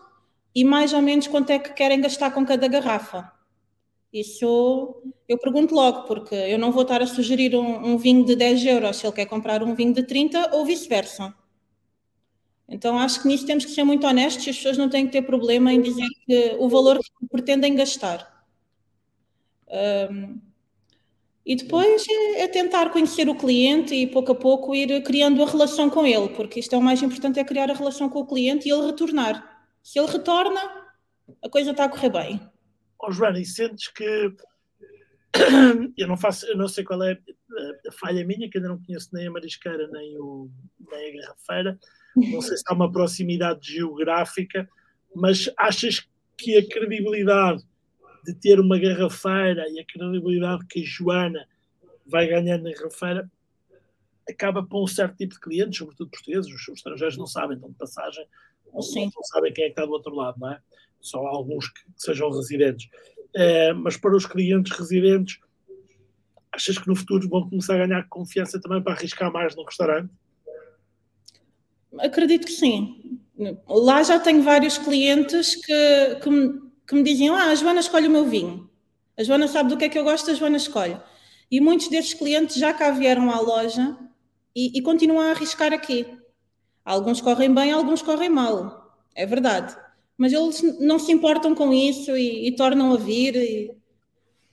[0.54, 3.32] e mais ou menos quanto é que querem gastar com cada garrafa.
[4.20, 8.36] Isso eu pergunto logo, porque eu não vou estar a sugerir um, um vinho de
[8.36, 11.36] 10 euros se ele quer comprar um vinho de 30 ou vice-versa.
[12.68, 15.12] Então acho que nisso temos que ser muito honestos e as pessoas não têm que
[15.12, 18.46] ter problema em dizer que o valor que pretendem gastar.
[19.70, 20.40] Um,
[21.46, 25.46] e depois é, é, tentar conhecer o cliente e pouco a pouco ir criando a
[25.46, 28.26] relação com ele, porque isto é o mais importante, é criar a relação com o
[28.26, 29.66] cliente e ele retornar.
[29.82, 30.60] Se ele retorna,
[31.42, 32.57] a coisa está a correr bem.
[33.00, 34.34] Oh, Joana, e sentes que
[35.98, 37.20] eu não faço, eu não sei qual é
[37.88, 40.50] a falha minha, que ainda não conheço nem a marisqueira nem, o,
[40.92, 41.80] nem a garrafeira,
[42.16, 44.68] não sei se há uma proximidade geográfica,
[45.16, 47.64] mas achas que a credibilidade
[48.26, 51.48] de ter uma garrafeira e a credibilidade que a Joana
[52.06, 53.30] vai ganhando na garrafeira
[54.30, 57.70] acaba para um certo tipo de clientes, sobretudo portugueses, os, os estrangeiros não sabem, estão
[57.70, 58.26] de passagem,
[58.74, 60.60] não, não, sabem quem é que está do outro lado, não é?
[61.00, 62.90] Só alguns que, sejam residentes.
[63.36, 65.40] É, mas para os clientes residentes,
[66.52, 70.12] achas que no futuro vão começar a ganhar confiança também para arriscar mais no restaurante?
[72.00, 73.20] Acredito que sim.
[73.68, 78.08] Lá já tenho vários clientes que, que, me, que me diziam: Ah, a Joana escolhe
[78.08, 78.70] o meu vinho.
[79.18, 81.00] A Joana sabe do que é que eu gosto, a Joana escolhe.
[81.50, 83.98] E muitos desses clientes já cá vieram à loja
[84.56, 86.06] e, e continuam a arriscar aqui.
[86.88, 88.96] Alguns correm bem, alguns correm mal.
[89.14, 89.76] É verdade.
[90.18, 93.36] Mas eles não se importam com isso e, e tornam a vir.
[93.36, 93.76] E,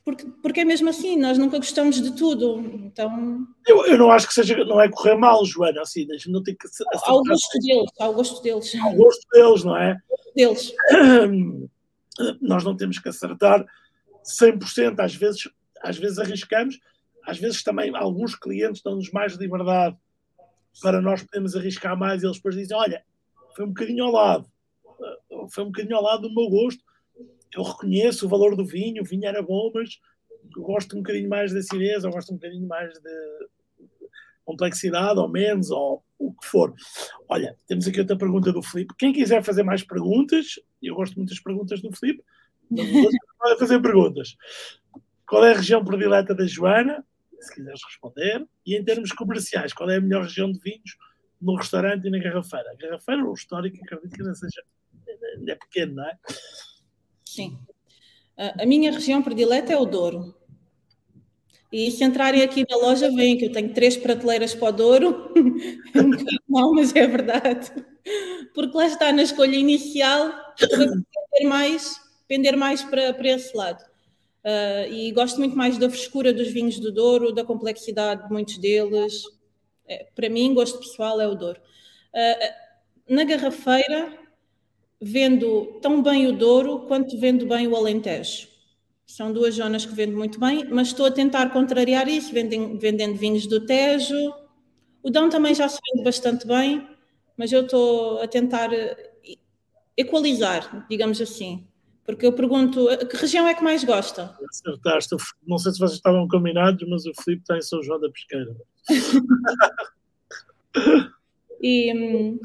[0.04, 2.58] porque, porque é mesmo assim, nós nunca gostamos de tudo.
[2.58, 3.46] Então.
[3.64, 6.66] Eu, eu não acho que seja, não é correr mal, Joana, assim, não tem que
[7.04, 8.74] Ao gosto deles, ao gosto deles.
[8.82, 9.96] Ao gosto deles, não é?
[10.34, 10.74] Deles.
[12.42, 13.64] Nós não temos que acertar
[14.24, 15.48] 100%, às vezes,
[15.80, 16.80] às vezes arriscamos,
[17.24, 19.96] às vezes também alguns clientes dão-nos mais liberdade
[20.80, 23.04] para nós podermos arriscar mais eles depois dizem: Olha,
[23.56, 24.50] foi um bocadinho ao lado,
[25.50, 26.82] foi um bocadinho ao lado do meu gosto
[27.56, 30.00] eu reconheço o valor do vinho, o vinho era bom, mas
[30.56, 33.48] gosto um bocadinho mais de acidez, ou gosto um bocadinho mais de
[34.44, 36.74] complexidade, ou menos, ou o que for.
[37.28, 38.94] Olha, temos aqui outra pergunta do Filipe.
[38.98, 42.22] Quem quiser fazer mais perguntas, eu gosto muito das perguntas do Filipe,
[42.70, 42.86] mas
[43.38, 44.36] pode fazer perguntas.
[45.26, 47.04] Qual é a região predileta da Joana?
[47.40, 48.46] Se quiseres responder.
[48.66, 50.96] E em termos comerciais, qual é a melhor região de vinhos
[51.40, 52.70] no restaurante e na garrafeira?
[52.70, 54.62] A garrafeira, o histórico, acredito que ainda seja
[55.46, 56.16] é pequeno, não é?
[57.24, 57.58] Sim.
[58.36, 60.34] A minha região predileta é o Douro.
[61.72, 65.34] E se entrarem aqui na loja, veem que eu tenho três prateleiras para o Douro.
[65.94, 66.10] É um
[66.48, 67.70] mal, mas é verdade.
[68.54, 73.84] Porque lá está na escolha inicial, pender mais, pender mais para, para esse lado.
[74.44, 78.58] Uh, e gosto muito mais da frescura dos vinhos do Douro, da complexidade de muitos
[78.58, 79.22] deles.
[79.86, 81.60] É, para mim, gosto pessoal é o Douro.
[82.12, 84.18] Uh, na garrafeira,
[85.00, 88.48] vendo tão bem o Douro quanto vendo bem o Alentejo.
[89.06, 93.14] São duas zonas que vendo muito bem, mas estou a tentar contrariar isso, vendendo, vendendo
[93.16, 94.34] vinhos do Tejo.
[95.02, 96.88] O Dão também já se vende bastante bem,
[97.36, 99.12] mas eu estou a tentar eh,
[99.96, 101.66] equalizar, digamos assim.
[102.04, 104.36] Porque eu pergunto, eh, que região é que mais gosta?
[104.48, 105.16] Acertaste.
[105.46, 108.54] Não sei se vocês estavam combinados, mas o Filipe está em São João da Pesqueira.
[111.62, 112.38] e, hum,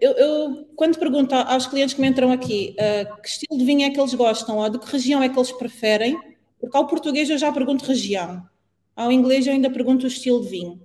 [0.00, 3.86] eu, eu, quando pergunto aos clientes que me entram aqui uh, que estilo de vinho
[3.86, 6.18] é que eles gostam ou de que região é que eles preferem,
[6.60, 8.46] porque ao português eu já pergunto região,
[8.94, 10.82] ao inglês eu ainda pergunto o estilo de vinho.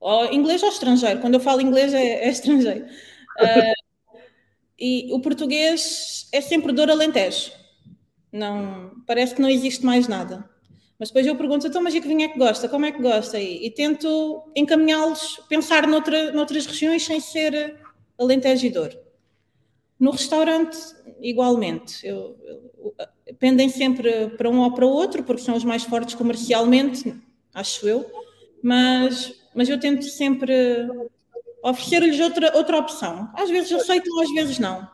[0.00, 2.86] Ou inglês ou estrangeiro, quando eu falo inglês é, é estrangeiro.
[2.86, 2.86] Uh,
[4.78, 7.52] e o português é sempre dor alentejo.
[8.32, 10.48] Não, parece que não existe mais nada.
[10.98, 12.68] Mas depois eu pergunto, então, mas e que vinho é que gosta?
[12.68, 13.38] Como é que gosta?
[13.38, 17.76] E, e tento encaminhá-los, pensar noutra, noutras regiões sem ser
[18.18, 18.96] alentejidor.
[19.98, 20.76] No restaurante,
[21.20, 22.06] igualmente.
[22.06, 22.94] Eu, eu,
[23.38, 27.14] pendem sempre para um ou para o outro, porque são os mais fortes comercialmente,
[27.54, 28.04] acho eu.
[28.62, 30.88] Mas, mas eu tento sempre
[31.62, 33.30] oferecer-lhes outra, outra opção.
[33.34, 34.88] Às vezes aceitam, às vezes não.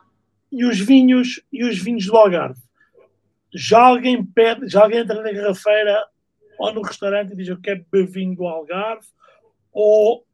[0.51, 2.65] E os vinhos, e os vinhos do Algarve?
[3.55, 6.05] já alguém pede, já alguém entra na garrafeira
[6.59, 9.07] ou no restaurante e diz eu quero beber vinho do Algarve,
[9.73, 10.27] ou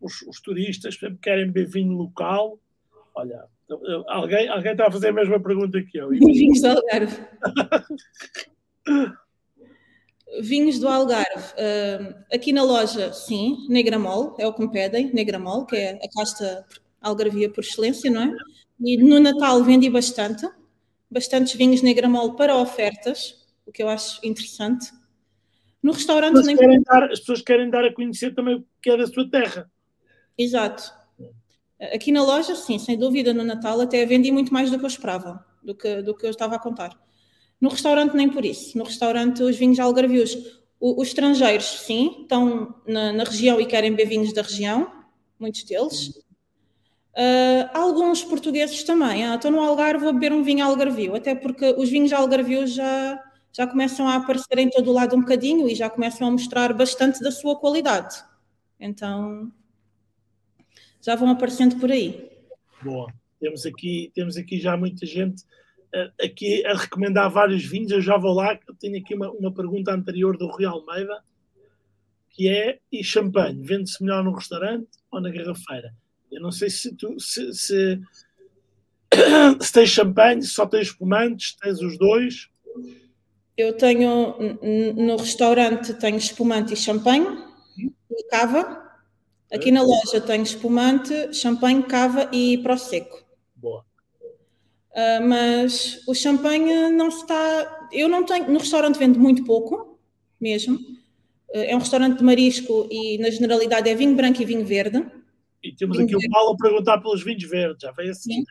[0.00, 2.58] os, os turistas exemplo, querem beber vinho local.
[3.14, 3.44] Olha,
[4.08, 6.10] alguém, alguém está a fazer a mesma pergunta que eu.
[6.10, 7.24] Vinhos do Algarve.
[10.40, 11.52] Vinhos do Algarve.
[11.52, 16.08] Uh, aqui na loja, sim, Negramol, é o que me pedem, Negramol, que é a
[16.08, 16.66] casta
[17.00, 18.36] algarvia por excelência, não é?
[18.80, 20.46] E no Natal vendi bastante
[21.12, 24.90] bastantes vinhos Negramol para ofertas, o que eu acho interessante.
[25.82, 26.56] No restaurante nem...
[26.82, 29.70] dar, as pessoas querem dar a conhecer também o que é da sua terra.
[30.38, 30.90] Exato.
[31.92, 34.88] Aqui na loja, sim, sem dúvida, no Natal até vendi muito mais do que eu
[34.88, 36.98] esperava, do que, do que eu estava a contar.
[37.62, 38.76] No restaurante, nem por isso.
[38.76, 40.36] No restaurante, os vinhos algarvios,
[40.80, 44.90] os estrangeiros, sim, estão na, na região e querem beber vinhos da região,
[45.38, 46.08] muitos deles.
[47.14, 49.24] Uh, alguns portugueses também.
[49.24, 53.22] Ah, estou no Algarve, vou beber um vinho algarvio, até porque os vinhos algarvios já,
[53.52, 56.72] já começam a aparecer em todo o lado um bocadinho e já começam a mostrar
[56.72, 58.16] bastante da sua qualidade.
[58.80, 59.52] Então,
[61.00, 62.28] já vão aparecendo por aí.
[62.82, 63.06] Boa.
[63.38, 65.44] Temos aqui, temos aqui já muita gente
[66.20, 67.90] aqui a recomendar vários vinhos.
[67.90, 68.58] Eu já vou lá.
[68.66, 71.22] Eu tenho aqui uma, uma pergunta anterior do Rui Almeida,
[72.30, 73.62] que é: e champanhe?
[73.62, 75.94] Vende-se melhor no restaurante ou na garrafeira?
[76.30, 78.00] Eu não sei se tu se, se,
[79.60, 82.48] se tens champanhe, se só tens espumantes, tens os dois.
[83.56, 84.34] Eu tenho
[84.96, 87.26] no restaurante tenho espumante e champanhe
[87.78, 88.80] e cava.
[89.52, 93.21] Aqui na loja tenho espumante, champanhe, cava e prosecco.
[94.92, 97.88] Uh, mas o champanhe não está.
[97.90, 98.50] Eu não tenho.
[98.50, 99.98] No restaurante vendo muito pouco,
[100.38, 100.76] mesmo.
[100.76, 105.04] Uh, é um restaurante de marisco e, na generalidade, é vinho branco e vinho verde.
[105.62, 106.28] E temos vinho aqui verde.
[106.28, 108.44] o Paulo a perguntar pelos vinhos verdes, já veio assim.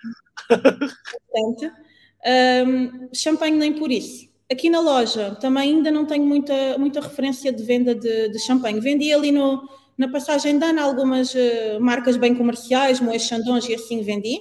[2.24, 4.30] Um, champanhe nem por isso.
[4.52, 8.80] Aqui na loja também ainda não tenho muita, muita referência de venda de, de champanhe.
[8.80, 13.76] Vendi ali no, na passagem de ano algumas uh, marcas bem comerciais, Moes Chandons e
[13.76, 14.40] assim vendi,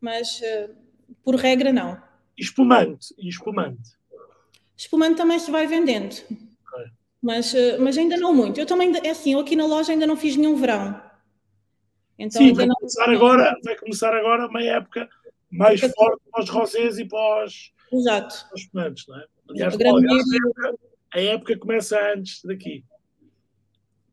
[0.00, 0.40] mas
[1.24, 2.00] por regra não.
[2.36, 3.96] Espumante, e espumante?
[4.76, 6.16] Espumante também se vai vendendo,
[7.22, 8.60] mas, uh, mas ainda não muito.
[8.60, 11.00] Eu também, é assim, eu aqui na loja ainda não fiz nenhum verão.
[12.18, 12.74] Então, Sim, vai, não...
[12.74, 15.08] começar agora, vai começar agora uma época
[15.50, 15.94] mais Porque...
[15.94, 18.46] forte para os rosés e para os, Exato.
[18.46, 19.24] Para os espumantes, não é?
[19.50, 20.78] Aliás, a, época,
[21.14, 22.84] a época começa antes daqui.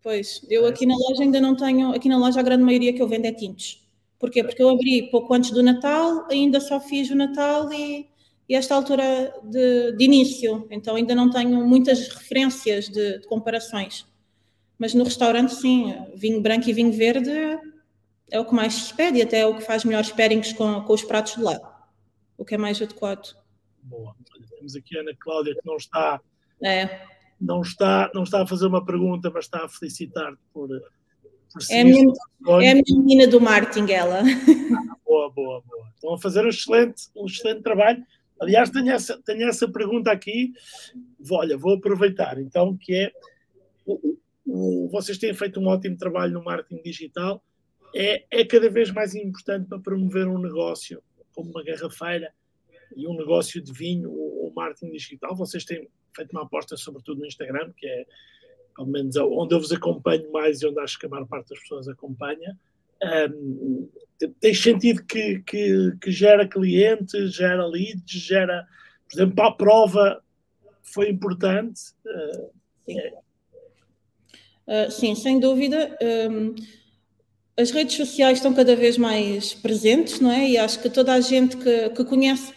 [0.03, 3.01] Pois, eu aqui na loja ainda não tenho, aqui na loja a grande maioria que
[3.01, 3.87] eu vendo é tintos.
[4.21, 4.43] Porquê?
[4.43, 8.07] Porque eu abri pouco antes do Natal, ainda só fiz o Natal e,
[8.47, 14.05] e esta altura de, de, início, então ainda não tenho muitas referências de, de, comparações.
[14.77, 17.31] Mas no restaurante, sim, vinho branco e vinho verde
[18.29, 20.81] é o que mais se pede e até é o que faz melhores pairings com,
[20.83, 21.67] com os pratos de lado,
[22.37, 23.35] o que é mais adequado.
[23.81, 24.15] Boa.
[24.51, 26.21] Temos aqui a Ana Cláudia que não está
[26.63, 27.01] é
[27.41, 31.00] não está, não está a fazer uma pergunta, mas está a felicitar-te por, por
[31.69, 32.13] é, a minha,
[32.61, 34.21] é a minha menina do marketing, ela.
[34.21, 35.87] Ah, boa, boa, boa.
[35.93, 38.03] Estão a fazer um excelente, um excelente trabalho.
[38.39, 40.53] Aliás, tenho essa, tenho essa pergunta aqui.
[41.29, 43.11] Olha, vou aproveitar então, que é
[43.85, 47.43] o, o, vocês têm feito um ótimo trabalho no marketing digital.
[47.93, 52.33] É, é cada vez mais importante para promover um negócio como uma garrafeira
[52.95, 55.35] e um negócio de vinho, o marketing digital.
[55.35, 58.05] Vocês têm feito uma aposta sobretudo no Instagram, que é
[58.75, 61.59] pelo menos onde eu vos acompanho mais e onde acho que a maior parte das
[61.59, 62.57] pessoas acompanha.
[63.03, 63.89] Um,
[64.39, 68.67] tens sentido que, que, que, gera clientes, gera leads, gera,
[69.09, 70.23] por exemplo, para a prova
[70.83, 71.81] foi importante.
[72.05, 72.51] Uh,
[72.85, 72.99] sim.
[72.99, 73.13] É.
[74.67, 75.97] Uh, sim, sem dúvida.
[76.29, 76.53] Um,
[77.57, 80.49] as redes sociais estão cada vez mais presentes, não é?
[80.49, 82.53] E acho que toda a gente que, que conhece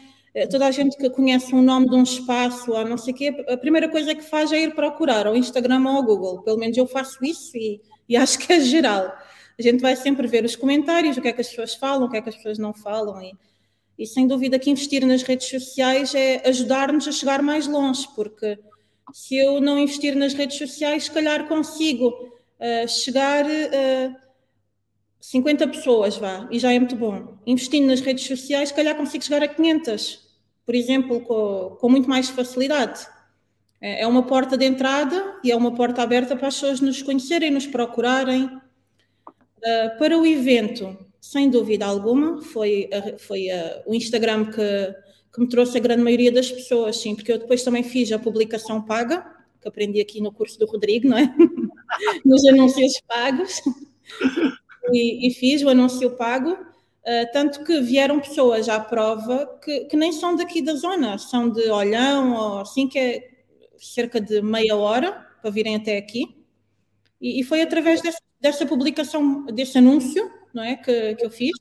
[0.51, 3.45] toda a gente que conhece um nome de um espaço ou não sei o quê,
[3.49, 6.43] a primeira coisa que faz é ir procurar ao Instagram ou ao Google.
[6.43, 9.17] Pelo menos eu faço isso e, e acho que é geral.
[9.57, 12.11] A gente vai sempre ver os comentários, o que é que as pessoas falam, o
[12.11, 13.23] que é que as pessoas não falam.
[13.23, 13.33] E,
[13.97, 18.59] e sem dúvida que investir nas redes sociais é ajudar-nos a chegar mais longe, porque
[19.13, 23.45] se eu não investir nas redes sociais, se calhar consigo uh, chegar.
[23.47, 24.25] Uh,
[25.21, 27.39] 50 pessoas, vá, e já é muito bom.
[27.47, 30.24] Investindo nas redes sociais, se calhar consigo chegar a 500
[30.65, 33.07] por exemplo, com, com muito mais facilidade.
[33.81, 37.03] É, é uma porta de entrada e é uma porta aberta para as pessoas nos
[37.03, 38.45] conhecerem, nos procurarem.
[38.47, 43.47] Uh, para o evento, sem dúvida alguma, foi, foi
[43.87, 44.95] o Instagram que,
[45.35, 48.19] que me trouxe a grande maioria das pessoas, sim, porque eu depois também fiz a
[48.19, 49.25] publicação paga,
[49.61, 51.35] que aprendi aqui no curso do Rodrigo, não é?
[52.25, 53.61] Nos anúncios pagos.
[54.93, 56.59] E, e, fiz o anúncio pago
[57.07, 61.51] Uh, tanto que vieram pessoas à prova que, que, nem são daqui da zona, são
[61.51, 63.31] de Olhão ou assim, que é
[63.77, 66.35] cerca de meia hora para virem até aqui.
[67.21, 71.53] E, e foi através dessa, dessa, publicação, desse anúncio não é, que, que eu fiz,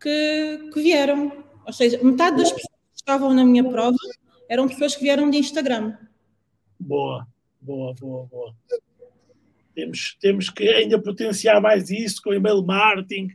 [0.00, 1.44] que, que, vieram.
[1.64, 3.96] Ou seja, metade das pessoas que estavam na minha prova
[4.48, 5.96] eram pessoas que vieram de Instagram.
[6.78, 7.26] Boa,
[7.60, 8.54] boa, boa, boa.
[9.74, 13.28] Temos, temos que ainda potenciar mais isso com e-mail marketing,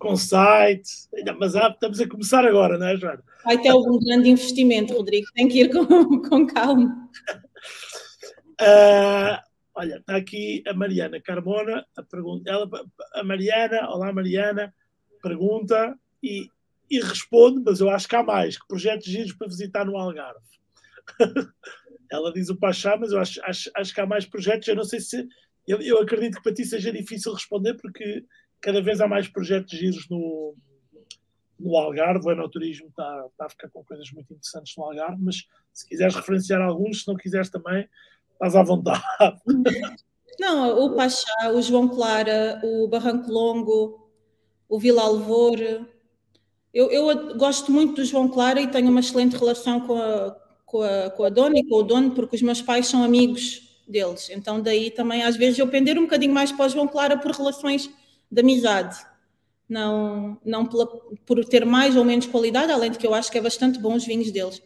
[0.00, 0.90] com site,
[1.38, 3.22] mas ah, estamos a começar agora, não é, Joana?
[3.44, 5.86] Vai ter algum grande investimento, Rodrigo, tem que ir com,
[6.22, 7.08] com calma.
[8.60, 9.38] Uh,
[9.74, 12.68] olha, está aqui a Mariana Carmona, a pergunta, ela,
[13.14, 14.74] a Mariana, olá Mariana,
[15.22, 16.48] pergunta e,
[16.90, 20.40] e responde, mas eu acho que há mais, que projetos giros para visitar no Algarve.
[22.10, 24.66] Ela diz o Pachá, mas eu acho, acho, acho que há mais projetos.
[24.66, 25.28] Eu não sei se.
[25.64, 28.24] Eu, eu acredito que para ti seja difícil responder, porque
[28.60, 30.54] cada vez há mais projetos giros no,
[31.58, 32.26] no Algarve.
[32.26, 36.14] O Enoturismo está, está a ficar com coisas muito interessantes no Algarve, mas se quiseres
[36.14, 37.88] referenciar alguns, se não quiseres também,
[38.32, 39.02] estás à vontade.
[40.38, 44.10] Não, o Pachá, o João Clara, o Barranco Longo,
[44.66, 45.58] o Vila Alvor.
[46.72, 50.34] Eu, eu gosto muito do João Clara e tenho uma excelente relação com a,
[50.64, 53.82] com a, com a dona e com o dono, porque os meus pais são amigos
[53.86, 54.30] deles.
[54.30, 57.32] Então, daí também, às vezes, eu pender um bocadinho mais para o João Clara por
[57.32, 57.90] relações
[58.30, 58.96] de amizade.
[59.68, 60.86] Não, não pela,
[61.24, 63.94] por ter mais ou menos qualidade, além de que eu acho que é bastante bom
[63.94, 64.62] os vinhos deles.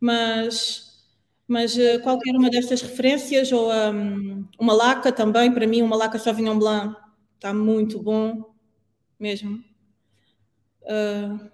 [0.00, 1.06] Mas,
[1.46, 6.18] mas eh, qualquer uma dessas referências, ou um, uma laca também, para mim, uma laca
[6.18, 6.96] Sauvignon Blanc
[7.36, 8.52] está muito bom,
[9.18, 9.62] mesmo.
[10.82, 11.50] Uh...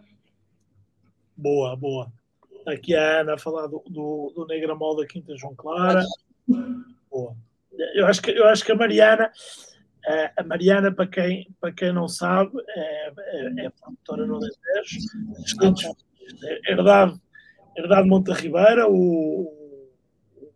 [1.36, 2.10] Boa, boa
[2.72, 6.04] aqui a Ana a falar do, do, do Negramol da Quinta João Clara.
[7.10, 7.36] Boa.
[7.94, 9.30] Eu acho que, eu acho que a Mariana,
[10.36, 14.98] a Mariana, para quem, para quem não sabe, é, é, é produtora no Alentejo,
[16.66, 17.20] herdade,
[17.76, 19.52] herdade Monte Ribeira, o,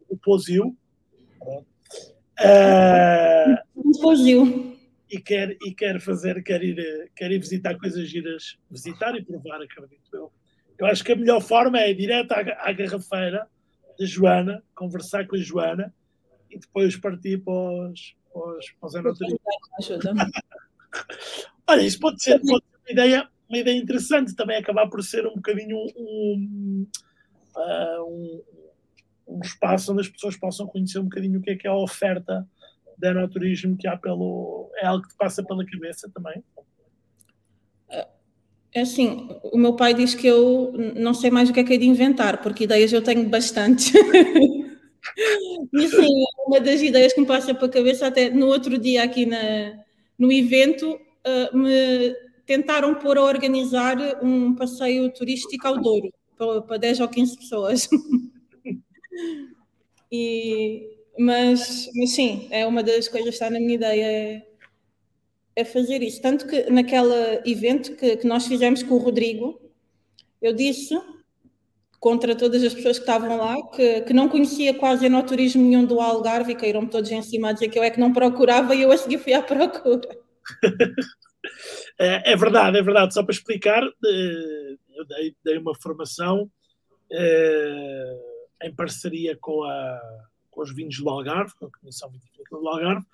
[0.09, 0.77] o Pozil.
[2.41, 4.73] Uh, Pozil.
[5.11, 9.61] E quer, e quer fazer, quer ir, quer ir visitar coisas giras, visitar e provar,
[9.61, 10.33] acredito eu
[10.83, 13.47] eu acho que a melhor forma é ir direto à, à garrafeira
[13.97, 15.95] da Joana, conversar com a Joana
[16.51, 18.67] e depois partir para os, para os
[21.69, 25.27] Olha, isso pode ser, pode ser uma, ideia, uma ideia interessante também, acabar por ser
[25.27, 26.87] um bocadinho um,
[27.57, 28.43] uh, um,
[29.29, 31.77] um, espaço onde as pessoas possam conhecer um bocadinho o que é que é a
[31.77, 32.47] oferta
[32.99, 34.71] de enoturismo que há pelo.
[34.77, 36.45] É algo que te passa pela cabeça também.
[38.75, 41.75] É assim, o meu pai diz que eu não sei mais o que é que
[41.75, 43.93] é de inventar, porque ideias eu tenho bastante.
[45.75, 46.09] e assim,
[46.53, 49.83] uma das ideias que me passa para a cabeça, até no outro dia aqui na,
[50.19, 56.77] no evento, uh, me tentaram pôr a organizar um passeio turístico ao Douro, para, para
[56.77, 57.89] 10 ou 15 pessoas.
[60.13, 64.45] e, mas, mas sim, é uma das coisas que está na minha ideia,
[65.57, 66.21] é a fazer isso.
[66.21, 69.59] Tanto que naquele evento que, que nós fizemos com o Rodrigo,
[70.43, 70.95] eu disse
[72.03, 76.01] contra todas as pessoas que estavam lá, que, que não conhecia quase enoturismo nenhum do
[76.01, 78.83] Algarve e caíram-me todos em cima a dizer que eu é que não procurava e
[78.83, 80.09] eu a seguir fui à procura.
[82.01, 83.15] é, é, verdade, é verdade.
[83.15, 86.51] Só para explicar, eh, eu dei, dei uma formação
[87.13, 88.19] eh,
[88.65, 90.01] em parceria com, a,
[90.51, 93.07] com os vinhos do Algarve, com a Comissão Vitivinícola do Algarve,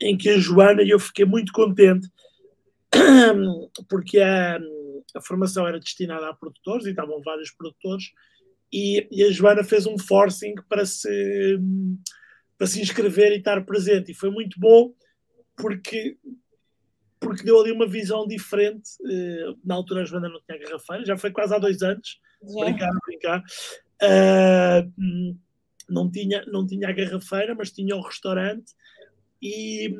[0.00, 2.08] em que a Joana, e eu fiquei muito contente,
[3.90, 4.60] porque a,
[5.14, 8.12] a formação era destinada a produtores e estavam vários produtores,
[8.72, 11.58] e, e, a Joana fez um forcing para se,
[12.56, 14.92] para se inscrever e estar presente, e foi muito bom,
[15.56, 16.16] porque
[17.20, 18.90] porque deu ali uma visão diferente.
[19.04, 22.70] Eh, na altura a Joana não tinha garrafeira, já foi quase há dois anos, yeah.
[22.70, 23.42] brincar, brincar.
[24.00, 25.36] Uh,
[25.88, 28.72] não, tinha, não tinha a garrafeira, mas tinha o restaurante
[29.42, 29.92] e,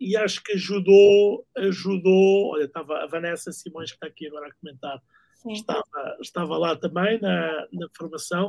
[0.00, 4.54] e acho que ajudou, ajudou, olha, estava a Vanessa Simões que está aqui agora a
[4.54, 5.02] comentar,
[5.50, 8.48] estava, estava lá também na, na formação,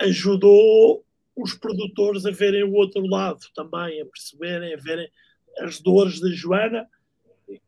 [0.00, 1.04] ajudou
[1.36, 5.08] os produtores a verem o outro lado também, a perceberem, a verem
[5.60, 6.88] as dores da Joana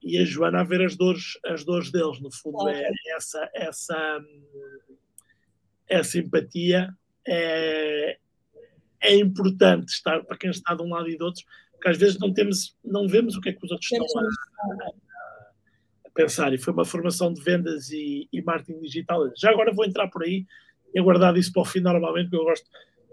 [0.02, 2.20] e a Joana a ver as dores, as dores deles.
[2.20, 4.24] No fundo, é essa, essa,
[5.88, 6.92] essa empatia.
[7.26, 8.18] É,
[9.00, 11.44] é importante estar para quem está de um lado e do outro,
[11.80, 14.24] porque às vezes não temos, não vemos o que é que os outros estão a,
[16.06, 16.52] a, pensar.
[16.52, 19.32] E foi uma formação de vendas e, e, marketing digital.
[19.34, 20.44] Já agora vou entrar por aí
[20.94, 22.68] e aguardar isso para o fim normalmente, porque eu gosto,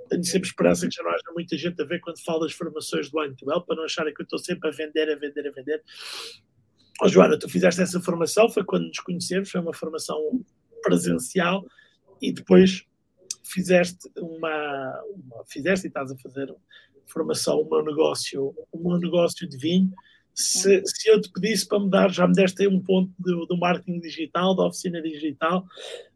[0.09, 3.09] tenho sempre esperança que já não haja muita gente a ver quando falo das formações
[3.09, 5.81] do Well, para não acharem que eu estou sempre a vender, a vender, a vender.
[7.01, 10.43] Oh, Joana, tu fizeste essa formação, foi quando nos conhecemos, foi uma formação
[10.81, 11.65] presencial
[12.21, 12.85] e depois
[13.45, 16.53] fizeste uma, uma, fizeste e estás a fazer
[17.07, 19.91] formação, o meu negócio, o meu negócio de vinho.
[20.33, 23.47] Se, se eu te pedisse para me dar, já me deste aí um ponto do,
[23.47, 25.65] do marketing digital, da oficina digital,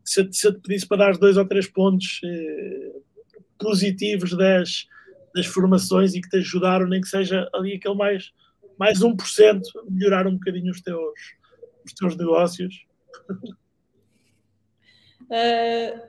[0.04, 2.92] se, se, eu te pedisse para dar dois ou três pontos eh,
[3.58, 4.88] positivos das,
[5.34, 8.32] das formações e que te ajudaram, nem que seja ali aquele mais,
[8.78, 11.20] mais 1%, melhorar um bocadinho os teus,
[11.86, 12.86] os teus negócios.
[15.30, 16.02] Uh,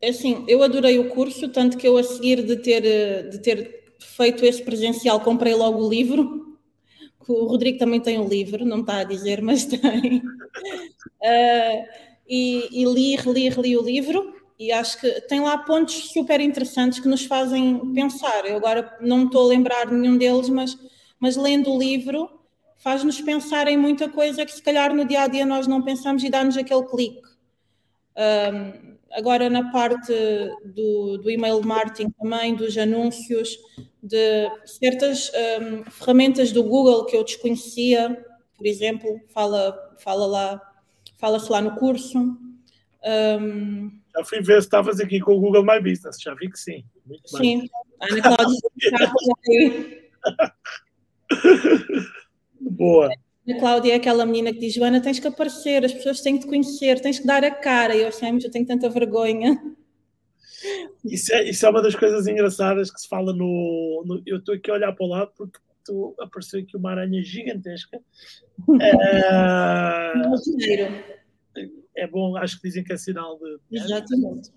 [0.08, 4.44] assim, eu adorei o curso, tanto que eu a seguir de ter, de ter feito
[4.44, 6.56] esse presencial comprei logo o livro,
[7.28, 10.18] O Rodrigo também tem um livro, não está a dizer, mas tem.
[11.22, 11.84] Uh,
[12.28, 17.00] e, e li, reli, reli o livro e acho que tem lá pontos super interessantes
[17.00, 18.44] que nos fazem pensar.
[18.44, 20.78] Eu agora não estou a lembrar nenhum deles, mas,
[21.18, 22.28] mas lendo o livro
[22.76, 26.22] faz-nos pensar em muita coisa que se calhar no dia a dia nós não pensamos
[26.22, 27.22] e dá-nos aquele clique.
[28.16, 30.12] Um, agora na parte
[30.64, 33.56] do, do email marketing também, dos anúncios,
[34.02, 35.30] de certas
[35.60, 38.24] um, ferramentas do Google que eu desconhecia,
[38.56, 40.60] por exemplo, fala, fala lá,
[41.18, 42.18] fala-se lá no curso.
[42.18, 46.58] Um, já fui ver se estavas aqui com o Google My Business, já vi que
[46.58, 46.84] sim.
[47.06, 47.68] Muito sim,
[48.00, 48.60] a Ana Cláudia.
[52.60, 53.08] Boa.
[53.48, 56.42] A Cláudia é aquela menina que diz: Joana, tens que aparecer, as pessoas têm que
[56.44, 57.94] te conhecer, tens que dar a cara.
[57.96, 59.60] E eu assim, eu tenho tanta vergonha.
[61.04, 64.04] Isso é, isso é uma das coisas engraçadas que se fala no.
[64.06, 67.22] no eu estou aqui a olhar para o lado porque tu apareceu aqui uma aranha
[67.22, 67.98] gigantesca.
[68.80, 70.12] é,
[71.96, 73.58] é bom, acho que dizem que é sinal de.
[73.78, 74.50] Exatamente.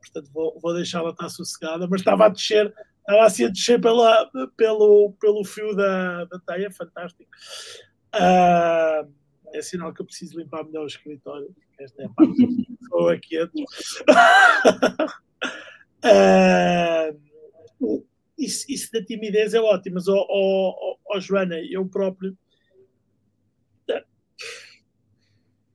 [0.00, 2.72] Portanto, vou, vou deixá-la estar sossegada, mas estava a descer
[3.08, 7.28] estava assim a descer pela, pelo, pelo fio da, da teia, fantástico.
[8.14, 9.10] Uh,
[9.54, 11.48] é sinal que eu preciso limpar melhor o escritório.
[11.80, 13.36] Esta é a parte que estou aqui.
[16.04, 17.18] uh,
[18.36, 22.36] isso, isso, da timidez é ótimo, mas, oh, oh, oh, Joana, eu próprio,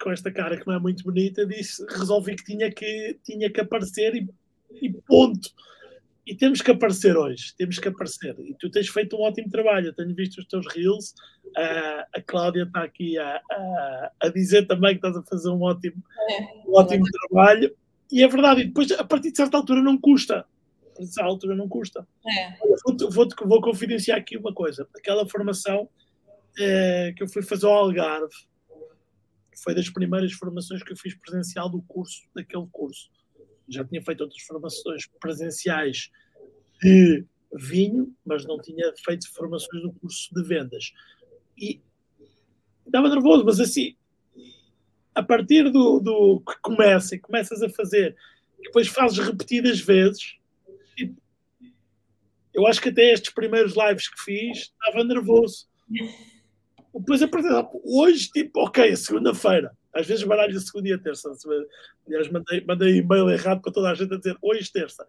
[0.02, 3.62] com esta cara que não é muito bonita, disse, resolvi que tinha que, tinha que
[3.62, 4.30] aparecer e,
[4.82, 5.50] e ponto
[6.26, 8.36] e temos que aparecer hoje, temos que aparecer.
[8.40, 9.88] E tu tens feito um ótimo trabalho.
[9.88, 11.14] Eu tenho visto os teus reels.
[11.48, 15.62] Uh, a Cláudia está aqui a, a, a, dizer também que estás a fazer um
[15.62, 16.42] ótimo, é.
[16.66, 17.76] um ótimo trabalho.
[18.14, 18.62] E é verdade.
[18.62, 20.40] E depois, a partir de certa altura, não custa.
[20.40, 22.08] A partir de certa altura, não custa.
[22.26, 22.58] É.
[22.86, 24.88] Vou, vou, vou confidenciar aqui uma coisa.
[24.96, 28.34] Aquela formação uh, que eu fui fazer ao Algarve
[29.64, 33.10] foi das primeiras formações que eu fiz presencial do curso, daquele curso
[33.68, 36.12] já tinha feito outras formações presenciais
[36.82, 40.92] de vinho, mas não tinha feito formações no curso de vendas.
[41.58, 41.82] E
[42.86, 43.96] estava nervoso, mas assim,
[45.14, 48.16] a partir do, do que começa e começas a fazer,
[48.60, 50.38] e depois fazes repetidas vezes,
[50.96, 51.16] tipo,
[52.54, 55.68] eu acho que até estes primeiros lives que fiz estava nervoso.
[56.94, 57.50] Depois, a partir
[57.84, 61.32] hoje, tipo, ok, segunda-feira às vezes baralho a segunda e a terça.
[62.08, 65.06] Aliás, mandei, mandei e-mail errado para toda a gente a dizer hoje terça.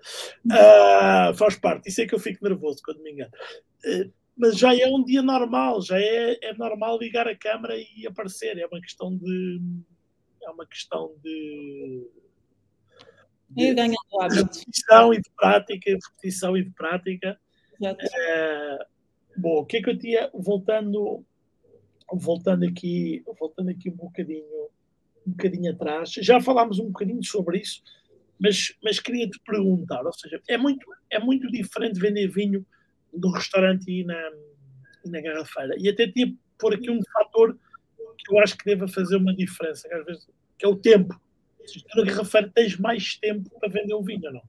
[0.47, 1.89] Uh, faz parte.
[1.89, 3.33] Isso é que eu fico nervoso quando me engano.
[3.85, 8.07] Uh, mas já é um dia normal, já é, é normal ligar a câmera e
[8.07, 8.59] aparecer.
[8.59, 9.61] É uma questão de.
[10.45, 12.07] É uma questão de.
[14.29, 17.39] de repetição e de prática, repetição e de prática.
[17.81, 18.85] Uh,
[19.37, 21.25] bom, o que é que eu tinha, voltando,
[22.13, 24.65] voltando aqui, voltando aqui um bocadinho
[25.27, 26.13] um bocadinho atrás.
[26.13, 27.83] Já falámos um bocadinho sobre isso,
[28.39, 32.65] mas, mas queria te perguntar: ou seja, é muito, é muito diferente vender vinho
[33.13, 34.33] no restaurante e na,
[35.05, 35.75] e na garrafeira.
[35.79, 37.59] E até tinha por aqui um fator
[38.25, 40.27] que eu acho que deve fazer uma diferença, que, às vezes,
[40.59, 41.14] que é o tempo.
[41.66, 44.43] Se na garrafeira tens mais tempo para vender o vinho, não?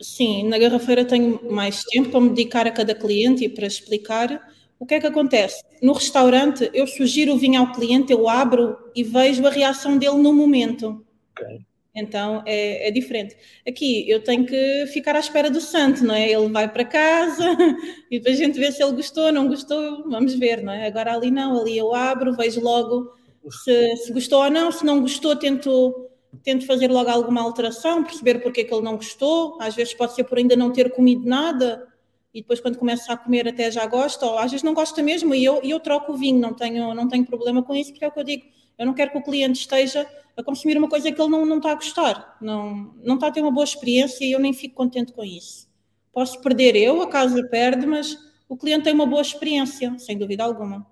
[0.00, 4.52] Sim, na garrafeira tenho mais tempo para me dedicar a cada cliente e para explicar
[4.78, 5.62] o que é que acontece?
[5.80, 10.16] No restaurante, eu sugiro o vinho ao cliente, eu abro e vejo a reação dele
[10.16, 11.06] no momento.
[11.30, 11.64] Okay.
[11.94, 13.36] Então é, é, diferente.
[13.68, 16.30] Aqui eu tenho que ficar à espera do santo, não é?
[16.30, 17.44] Ele vai para casa
[18.10, 20.86] e depois a gente vê se ele gostou, não gostou, vamos ver, não é?
[20.86, 23.12] Agora ali não, ali eu abro, vejo logo
[23.50, 26.08] se, se gostou ou não, se não gostou, tento,
[26.42, 29.58] tento fazer logo alguma alteração, perceber porque é que ele não gostou.
[29.60, 31.86] Às vezes pode ser por ainda não ter comido nada,
[32.32, 35.34] e depois quando começa a comer até já gosta, ou às vezes não gosta mesmo,
[35.34, 38.08] e eu, eu troco o vinho, não tenho, não tenho problema com isso, porque é
[38.08, 38.44] o que eu digo,
[38.78, 41.58] eu não quero que o cliente esteja a consumir uma coisa que ele não, não
[41.58, 44.74] está a gostar, não, não está a ter uma boa experiência e eu nem fico
[44.74, 45.70] contente com isso.
[46.12, 48.16] Posso perder eu, a casa perde, mas
[48.48, 50.86] o cliente tem uma boa experiência, sem dúvida alguma.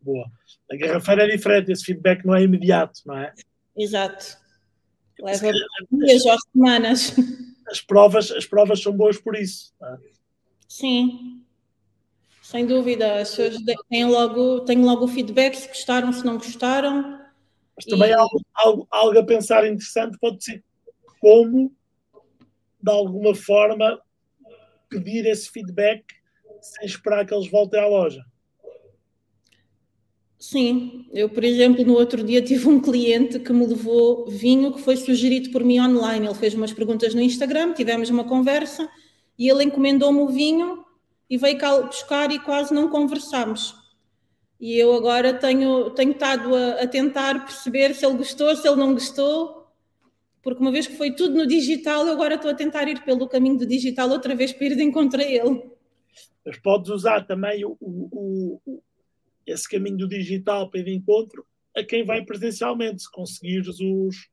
[0.00, 0.26] Boa.
[0.70, 3.32] A garrafeira é diferente, esse feedback não é imediato, não é?
[3.76, 4.38] Exato.
[5.20, 5.50] Leva
[5.90, 7.14] dias ou semanas.
[7.68, 9.72] As provas, as provas são boas por isso.
[9.82, 9.96] É?
[10.68, 11.42] Sim,
[12.42, 13.20] sem dúvida.
[13.20, 13.56] As pessoas
[13.88, 17.21] têm logo, têm logo o feedback se gostaram, se não gostaram.
[17.76, 18.12] Mas também e...
[18.12, 20.62] algo, algo, algo a pensar interessante pode ser
[21.20, 21.72] como,
[22.80, 24.00] de alguma forma,
[24.88, 26.04] pedir esse feedback
[26.60, 28.24] sem esperar que eles voltem à loja.
[30.38, 34.80] Sim, eu, por exemplo, no outro dia tive um cliente que me levou vinho que
[34.80, 36.26] foi sugerido por mim online.
[36.26, 38.88] Ele fez umas perguntas no Instagram, tivemos uma conversa
[39.38, 40.84] e ele encomendou-me o vinho
[41.30, 43.81] e veio cá buscar e quase não conversámos.
[44.62, 48.76] E eu agora tenho, tenho estado a, a, tentar perceber se ele gostou, se ele
[48.76, 49.66] não gostou,
[50.40, 53.26] porque uma vez que foi tudo no digital, eu agora estou a tentar ir pelo
[53.26, 55.68] caminho do digital outra vez para ir de encontro a ele.
[56.46, 58.82] Mas podes usar também o, o, o,
[59.44, 61.44] esse caminho do digital para ir de encontro
[61.76, 64.30] a quem vai presencialmente, se conseguires os.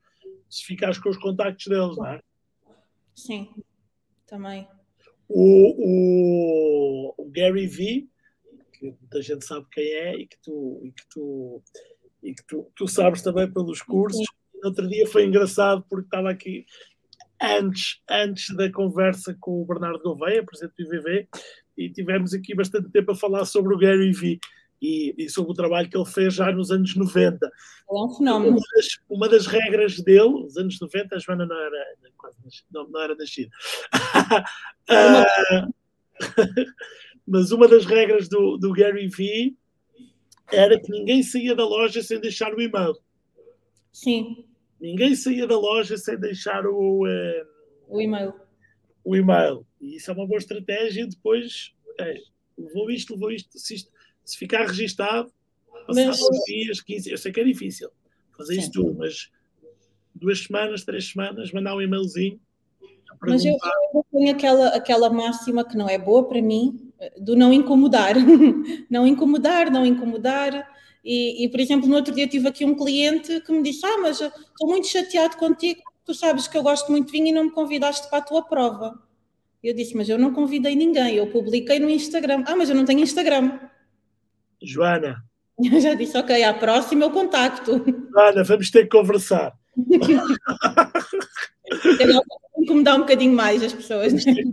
[0.47, 2.21] se ficares com os contactos deles, não é?
[3.15, 3.49] Sim,
[4.27, 4.67] também.
[5.27, 8.07] O, o, o Gary V
[8.79, 11.61] que muita gente sabe quem é e que tu, e que tu,
[12.23, 14.25] e que tu, tu sabes também pelos cursos.
[14.63, 16.65] Outro dia foi engraçado porque estava aqui
[17.41, 21.27] antes, antes da conversa com o Bernardo Gouveia, presidente do IVV,
[21.77, 24.39] e tivemos aqui bastante tempo a falar sobre o Gary Vee.
[24.81, 27.45] E, e, sobre o trabalho que ele fez já nos anos 90.
[27.45, 27.49] É
[27.91, 28.51] um fenómeno.
[28.51, 31.85] Uma das, uma das regras dele, nos anos 90, a Joana não era,
[32.71, 33.51] não, não era nascida.
[34.89, 35.73] uh,
[37.29, 39.55] mas uma das regras do, do Gary Vee
[40.51, 42.95] era que ninguém saía da loja sem deixar o e-mail.
[43.91, 44.45] Sim.
[44.81, 47.45] Ninguém saía da loja sem deixar o, uh,
[47.87, 48.33] o e-mail.
[49.03, 49.63] O e-mail.
[49.79, 51.05] E isso é uma boa estratégia.
[51.05, 52.15] Depois, é,
[52.57, 53.59] levou isto, levou isto.
[53.59, 53.91] Se, isto,
[54.25, 55.31] se ficar registado,
[55.85, 57.91] passar uns dias, 15, eu sei que é difícil
[58.35, 58.59] fazer Sim.
[58.61, 59.29] isso tudo, mas
[60.15, 62.39] duas semanas, três semanas, mandar um e-mailzinho.
[63.21, 63.55] Mas eu,
[63.93, 66.88] eu tenho aquela, aquela máxima que não é boa para mim,
[67.19, 68.15] do não incomodar,
[68.89, 70.67] não incomodar, não incomodar.
[71.03, 73.97] E, e, por exemplo, no outro dia tive aqui um cliente que me disse: Ah,
[74.01, 77.45] mas estou muito chateado contigo, tu sabes que eu gosto muito de vinho e não
[77.45, 78.99] me convidaste para a tua prova.
[79.63, 82.43] Eu disse: Mas eu não convidei ninguém, eu publiquei no Instagram.
[82.45, 83.59] Ah, mas eu não tenho Instagram.
[84.61, 85.23] Joana.
[85.57, 87.83] Eu já disse: Ok, à próxima eu contacto.
[88.11, 89.53] Joana, vamos ter que conversar.
[92.57, 94.13] incomodar um bocadinho mais as pessoas.
[94.13, 94.43] Né?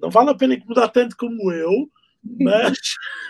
[0.00, 1.90] Não vale a pena incomodar tanto como eu,
[2.22, 2.78] mas,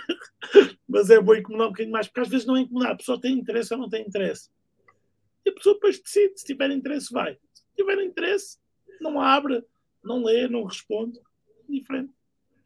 [0.88, 3.20] mas é bom incomodar um bocadinho mais, porque às vezes não é incomodar, a pessoa
[3.20, 4.50] tem interesse ou não tem interesse.
[5.44, 7.38] E a pessoa depois decide, se tiver interesse, vai.
[7.54, 8.58] Se tiver interesse,
[9.00, 9.64] não abre,
[10.02, 11.18] não lê, não responde.
[11.68, 12.12] Diferente.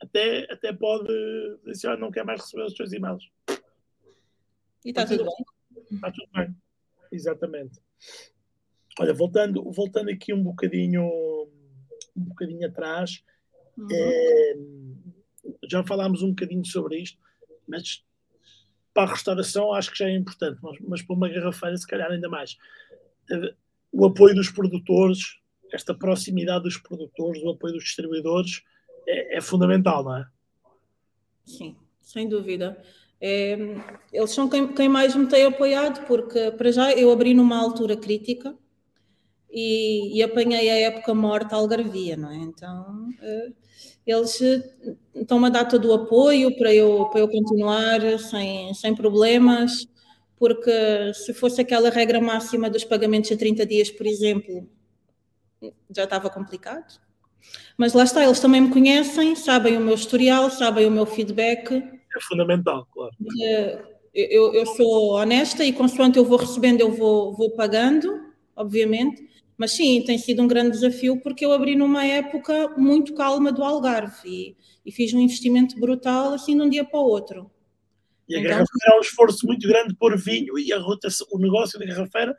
[0.00, 1.12] Até, até pode
[1.64, 3.30] dizer, ah, não quer mais receber os seus e-mails.
[4.84, 5.86] E está tudo bem.
[5.92, 6.54] Está tudo bem.
[7.12, 7.80] Exatamente.
[8.98, 11.04] Olha, voltando, voltando aqui um bocadinho,
[12.16, 13.22] um bocadinho atrás,
[13.76, 13.88] uhum.
[13.90, 14.56] é,
[15.68, 17.18] já falámos um bocadinho sobre isto,
[17.66, 18.04] mas
[18.92, 22.10] para a restauração acho que já é importante, mas, mas para uma garrafeira se calhar
[22.10, 22.56] ainda mais.
[23.90, 25.40] O apoio dos produtores,
[25.72, 28.62] esta proximidade dos produtores, o apoio dos distribuidores
[29.06, 30.26] é, é fundamental, não é?
[31.44, 32.80] Sim, sem dúvida.
[33.20, 33.56] É,
[34.12, 37.96] eles são quem, quem, mais me tem apoiado, porque para já eu abri numa altura
[37.96, 38.56] crítica,
[39.54, 42.36] e, e apanhei a época morta algarvia, não é?
[42.36, 43.54] Então, uh,
[44.04, 44.40] eles
[45.14, 49.86] estão-me a dar todo o apoio para eu, para eu continuar sem, sem problemas,
[50.36, 54.68] porque se fosse aquela regra máxima dos pagamentos a 30 dias, por exemplo,
[55.94, 57.00] já estava complicado.
[57.78, 61.74] Mas lá está, eles também me conhecem, sabem o meu historial, sabem o meu feedback.
[61.74, 63.14] É fundamental, claro.
[64.12, 69.33] Eu, eu sou honesta e consoante eu vou recebendo, eu vou, vou pagando, obviamente.
[69.56, 73.62] Mas sim, tem sido um grande desafio porque eu abri numa época muito calma do
[73.62, 77.50] Algarve e, e fiz um investimento brutal assim de um dia para o outro.
[78.28, 81.38] E a então, garrafeira é um esforço muito grande por vinho e a rotação, o
[81.38, 82.36] negócio da garrafeira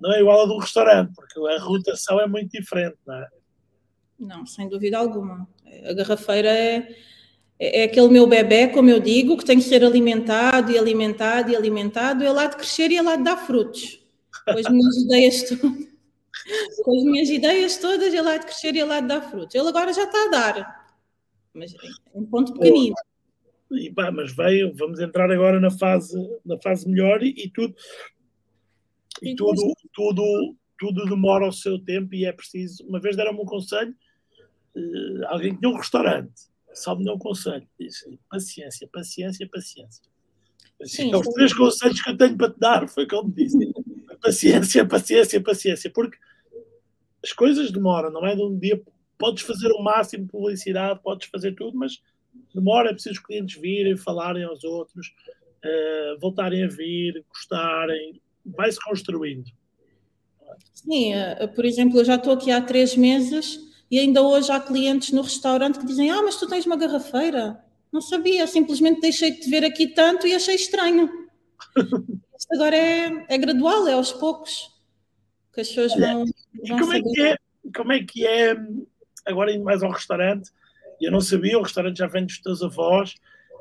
[0.00, 3.28] não é igual ao do restaurante, porque a rotação é muito diferente, não é?
[4.18, 5.48] Não, sem dúvida alguma.
[5.88, 6.88] A garrafeira é,
[7.58, 11.50] é, é aquele meu bebê, como eu digo, que tem que ser alimentado e alimentado
[11.50, 14.04] e alimentado, é lá de crescer e é lá de dar frutos.
[14.44, 15.88] Pois me ajudei a estudar
[16.84, 19.54] com as minhas ideias todas, ele há de crescer e ele há de dar frutos.
[19.54, 20.96] Ele agora já está a dar,
[21.54, 22.94] mas é um ponto pequenino.
[23.70, 27.74] E, pá, mas veio, vamos entrar agora na fase, na fase melhor e, e tudo,
[29.22, 32.86] e, tudo, tudo, tudo demora o seu tempo e é preciso.
[32.86, 33.94] Uma vez deram-me um conselho,
[34.74, 36.32] uh, alguém tinha um restaurante,
[36.72, 40.02] só me deu um conselho, disse paciência, paciência, paciência.
[40.84, 43.58] Sim, os três conselhos que eu tenho para te dar foi como disse.
[44.22, 46.18] Paciência, paciência, paciência, porque
[47.22, 48.80] as coisas demoram, não é de um dia.
[49.16, 52.00] Podes fazer o máximo de publicidade, podes fazer tudo, mas
[52.54, 55.08] demora, é preciso os clientes virem, falarem aos outros,
[55.64, 59.50] uh, voltarem a vir, gostarem, vai-se construindo.
[60.72, 63.58] Sim, uh, por exemplo, eu já estou aqui há três meses
[63.90, 67.58] e ainda hoje há clientes no restaurante que dizem: Ah, mas tu tens uma garrafeira?
[67.90, 71.08] Não sabia, simplesmente deixei de te ver aqui tanto e achei estranho.
[72.50, 74.74] Isto agora é, é gradual, é aos poucos
[75.52, 76.24] que as pessoas vão.
[76.66, 77.36] vão como, é que é,
[77.76, 78.56] como é que é,
[79.26, 80.50] agora indo mais ao restaurante,
[81.00, 83.14] Eu não sabia, o restaurante já vem dos teus avós.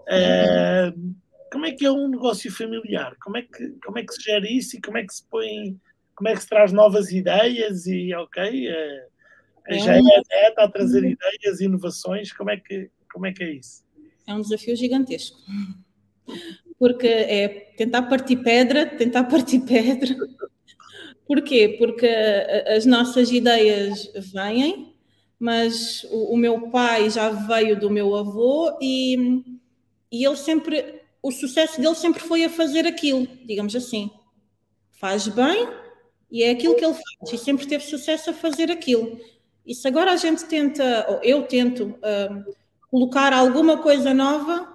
[0.07, 1.15] Uh,
[1.51, 3.15] como é que é um negócio familiar?
[3.21, 5.77] Como é que, como é que se gera isso e como é que se põe,
[6.15, 9.17] como é que se traz novas ideias e ok, uh,
[9.75, 13.51] já é a neta a trazer ideias, inovações, como é que, como é, que é
[13.51, 13.83] isso?
[14.25, 15.37] É um desafio gigantesco.
[16.79, 17.47] Porque é
[17.77, 20.15] tentar partir pedra, tentar partir pedra.
[21.25, 21.75] Porquê?
[21.77, 22.07] Porque
[22.75, 24.93] as nossas ideias vêm,
[25.39, 29.43] mas o, o meu pai já veio do meu avô e,
[30.11, 34.09] e ele sempre o sucesso dele sempre foi a fazer aquilo, digamos assim.
[34.93, 35.67] Faz bem
[36.31, 39.19] e é aquilo que ele faz, e sempre teve sucesso a fazer aquilo.
[39.65, 42.55] E se agora a gente tenta, ou eu tento, uh,
[42.89, 44.73] colocar alguma coisa nova,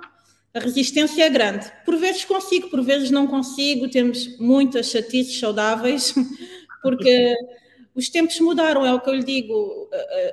[0.55, 1.71] a resistência é grande.
[1.85, 6.15] Por vezes consigo, por vezes não consigo, temos muitas chatices saudáveis,
[6.83, 7.35] porque
[7.95, 9.89] os tempos mudaram, é o que eu lhe digo.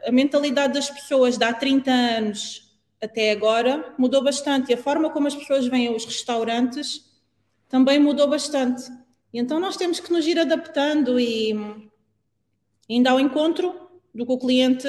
[0.05, 2.69] A, mentalidade das pessoas de há 30 anos
[3.01, 4.71] até agora mudou bastante.
[4.71, 7.05] E a forma como as pessoas veem os restaurantes
[7.67, 8.89] também mudou bastante.
[9.33, 11.53] E então nós temos que nos ir adaptando e
[12.89, 14.87] indo ao encontro do que o cliente,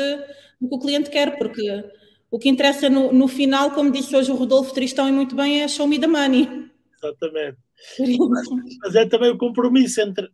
[0.61, 1.85] do que o cliente quer, porque
[2.31, 5.63] o que interessa no, no final, como disse hoje o Rodolfo Tristão e muito bem,
[5.63, 6.71] é show me the money.
[6.97, 7.59] Exatamente.
[8.83, 10.29] Mas é também o compromisso entre,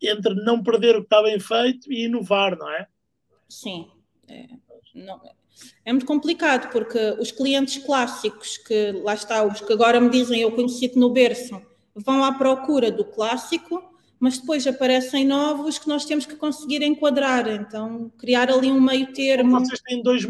[0.00, 2.86] entre não perder o que está bem feito e inovar, não é?
[3.48, 3.90] Sim.
[4.28, 4.46] É,
[4.94, 5.20] não,
[5.84, 10.40] é muito complicado porque os clientes clássicos, que lá está, os que agora me dizem
[10.40, 11.60] eu conheci-te no berço,
[11.94, 13.82] vão à procura do clássico,
[14.20, 19.10] mas depois aparecem novos que nós temos que conseguir enquadrar, então criar ali um meio
[19.14, 19.58] termo.
[19.58, 20.26] Vocês têm dois,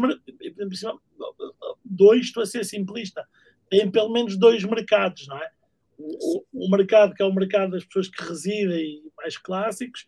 [1.83, 3.27] dois, estou a ser simplista,
[3.69, 5.51] têm pelo menos dois mercados, não é?
[5.99, 10.07] O, o mercado que é o mercado das pessoas que residem mais clássicos,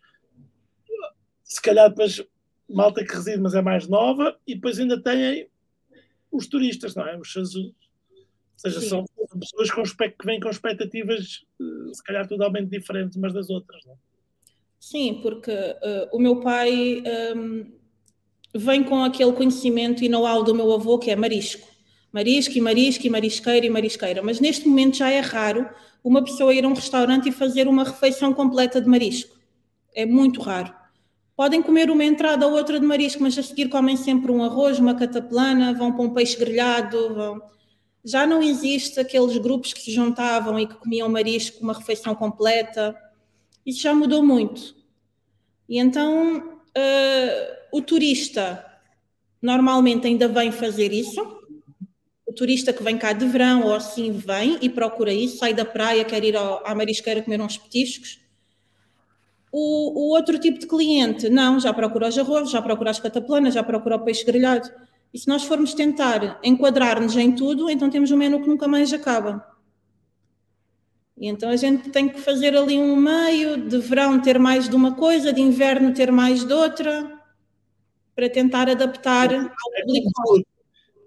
[1.44, 2.24] se calhar depois
[2.68, 5.46] malta que reside, mas é mais nova, e depois ainda tem
[6.32, 7.18] os turistas, não é?
[7.18, 7.30] Os
[8.64, 8.88] Ou seja, Sim.
[8.88, 9.04] são
[9.38, 13.92] pessoas com, que vêm com expectativas, eh, se calhar, totalmente diferentes umas das outras, não
[13.92, 13.96] é?
[14.80, 17.66] Sim, porque uh, o meu pai um, ehm,
[18.54, 21.66] vem com aquele conhecimento e know-how do meu avô, que é marisco.
[22.12, 24.22] Marisco e marisco e marisqueira e marisqueira.
[24.22, 25.66] Mas neste momento já é raro
[26.02, 29.34] uma pessoa ir a um restaurante e fazer uma refeição completa de marisco.
[29.94, 30.72] É muito raro.
[31.34, 34.78] Podem comer uma entrada ou outra de marisco, mas a seguir comem sempre um arroz,
[34.78, 37.14] uma cataplana, vão para um peixe grelhado.
[37.14, 37.42] Vão...
[38.04, 42.94] Já não existe aqueles grupos que se juntavam e que comiam marisco, uma refeição completa.
[43.64, 44.74] Isso já mudou muito.
[45.68, 48.64] E então uh, o turista
[49.40, 51.20] normalmente ainda vem fazer isso.
[52.26, 55.64] O turista que vem cá de verão ou assim vem e procura isso, sai da
[55.64, 58.24] praia, quer ir ao, à marisqueira comer uns petiscos
[59.56, 63.54] o, o, outro tipo de cliente, não, já procura os arroz, já procura as cataplanas,
[63.54, 64.68] já procura o peixe grelhado.
[65.14, 68.92] E se nós formos tentar enquadrar-nos em tudo, então temos um menu que nunca mais
[68.92, 69.46] acaba.
[71.16, 74.74] E então a gente tem que fazer ali um meio, de verão ter mais de
[74.74, 77.16] uma coisa, de inverno ter mais de outra,
[78.12, 79.50] para tentar adaptar ao
[79.86, 80.48] público.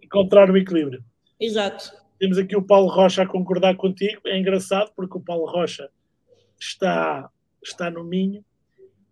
[0.02, 1.04] Encontrar o equilíbrio.
[1.38, 1.92] Exato.
[2.18, 4.22] Temos aqui o Paulo Rocha a concordar contigo.
[4.26, 5.90] É engraçado porque o Paulo Rocha
[6.58, 7.30] está
[7.62, 8.44] está no Minho.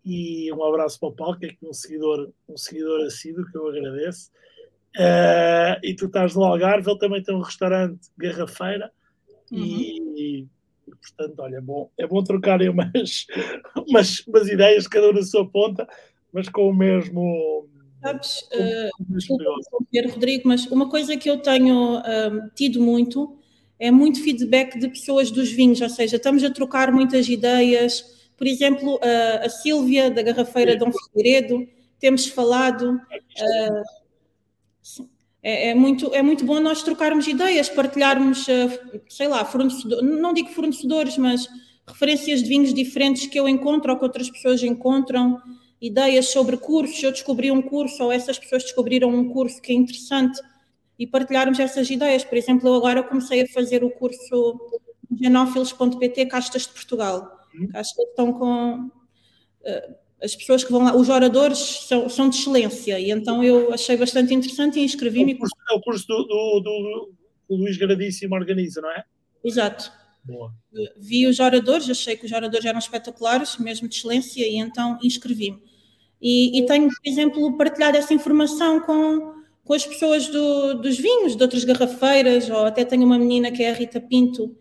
[0.06, 3.68] E um abraço para o Paulo, que é um seguidor, um seguidor assíduo, que eu
[3.68, 4.32] agradeço.
[4.96, 8.92] Uh, e tu estás no Algarve, ele também tem um restaurante Garrafeira.
[9.52, 9.60] Uhum.
[9.60, 10.48] E, e,
[10.88, 13.26] portanto, olha, é bom, é bom trocarem umas,
[13.88, 15.88] umas, umas ideias, cada um na sua ponta,
[16.32, 17.68] mas com o mesmo.
[18.02, 23.38] Sabes, uh, Rodrigo, mas uma coisa que eu tenho uh, tido muito
[23.78, 28.48] é muito feedback de pessoas dos vinhos, ou seja, estamos a trocar muitas ideias por
[28.48, 31.68] exemplo, a, a Sílvia, da Garrafeira Dom Figueiredo,
[32.00, 33.00] temos falado.
[35.46, 39.48] É, é, muito, é muito bom nós trocarmos ideias, partilharmos, uh, sei lá,
[40.02, 41.48] não digo fornecedores, mas
[41.88, 45.40] referências de vinhos diferentes que eu encontro ou que outras pessoas encontram,
[45.80, 47.04] ideias sobre cursos.
[47.04, 50.42] Eu descobri um curso ou essas pessoas descobriram um curso que é interessante
[50.98, 52.24] e partilharmos essas ideias.
[52.24, 54.60] Por exemplo, eu agora comecei a fazer o curso
[55.22, 57.36] genófilos.pt Castas de Portugal
[57.74, 58.88] Acho que estão com.
[59.62, 63.72] Uh, as pessoas que vão lá, os oradores são, são de excelência, e então eu
[63.74, 65.34] achei bastante interessante e inscrevi-me.
[65.34, 67.14] É o curso, é o curso do, do, do,
[67.50, 69.04] do Luís Gradíssimo organiza, não é?
[69.44, 69.92] Exato.
[70.24, 70.52] Boa.
[70.98, 75.62] Vi os oradores, achei que os oradores eram espetaculares, mesmo de excelência, e então inscrevi-me.
[76.20, 81.36] E, e, tenho, por exemplo, partilhado essa informação com, com as pessoas do, dos vinhos,
[81.36, 84.58] de outras garrafeiras, ou até tenho uma menina que é a Rita Pinto,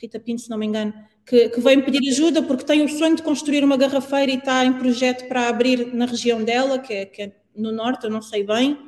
[0.00, 0.92] Rita Pinto, se não me engano,
[1.28, 4.72] que, que pedir ajuda porque tem o sonho de construir uma garrafeira e está em
[4.72, 8.42] projeto para abrir na região dela, que é, que é no norte, eu não sei
[8.44, 8.78] bem.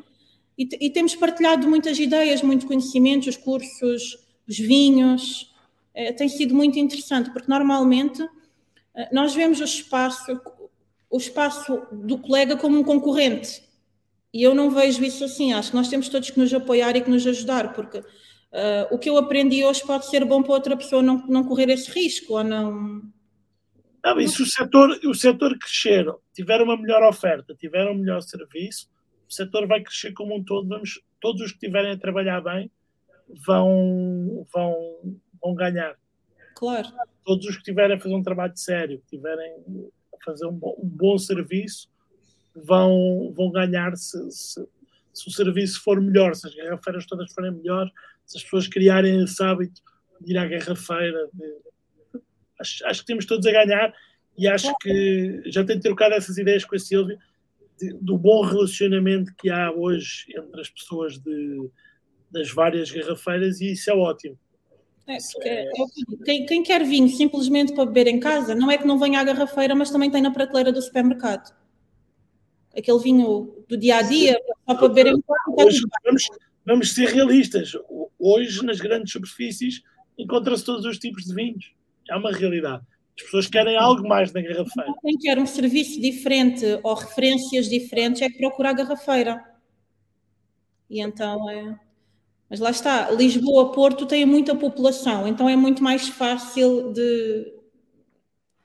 [0.56, 4.18] e, e, temos partilhado muitas ideias, muito conhecimentos, os cursos,
[4.48, 5.52] os vinhos.
[5.94, 8.22] É, tem sido muito interessante, porque normalmente
[8.94, 10.40] eh, nós vemos o espaço,
[11.10, 13.62] o espaço do colega como um concorrente.
[14.32, 15.52] E eu não vejo isso assim.
[15.52, 18.02] Acho que nós temos todos que nos apoiar e que nos ajudar, porque
[18.52, 21.70] uh, o que eu aprendi hoje pode ser bom para outra pessoa não, não correr
[21.70, 23.02] esse risco ou não.
[24.02, 28.22] Não, e se o setor, o setor crescer, tiver uma melhor oferta, tiver um melhor
[28.22, 28.88] serviço,
[29.28, 30.68] o setor vai crescer como um todo.
[30.68, 32.70] Vamos, todos os que estiverem a trabalhar bem
[33.46, 35.96] vão, vão, vão ganhar.
[36.56, 36.88] Claro.
[37.24, 39.52] Todos os que estiverem a fazer um trabalho sério, que estiverem
[40.14, 41.88] a fazer um bom, um bom serviço,
[42.54, 44.68] vão, vão ganhar se, se,
[45.12, 47.90] se, o serviço for melhor, se as garrafeiras todas forem melhor,
[48.30, 49.82] se as pessoas criarem esse hábito
[50.20, 51.28] de ir à garrafeira.
[51.34, 52.20] De,
[52.60, 53.92] acho, acho que temos todos a ganhar
[54.38, 57.18] e acho que já tenho trocado essas ideias com a Silvia
[58.00, 61.70] do bom relacionamento que há hoje entre as pessoas de,
[62.30, 64.38] das várias garrafeiras e isso é ótimo.
[65.08, 65.70] É, porque é...
[66.24, 69.24] Quem, quem, quer vinho simplesmente para beber em casa, não é que não venha à
[69.24, 71.52] garrafeira, mas também tem na prateleira do supermercado.
[72.76, 75.66] Aquele vinho do dia a dia, só para beber em casa.
[75.66, 76.28] Hoje, vamos,
[76.64, 77.72] vamos ser realistas.
[78.18, 79.82] Hoje, nas grandes superfícies,
[80.18, 81.72] encontra-se todos os tipos de vinhos.
[82.08, 82.84] É uma realidade.
[83.16, 84.92] As pessoas querem algo mais na garrafeira.
[85.02, 89.44] Quem quer um serviço diferente ou referências diferentes é que procura a garrafeira.
[90.88, 91.78] E então é.
[92.48, 97.54] Mas lá está, Lisboa, Porto tem muita população, então é muito mais fácil de,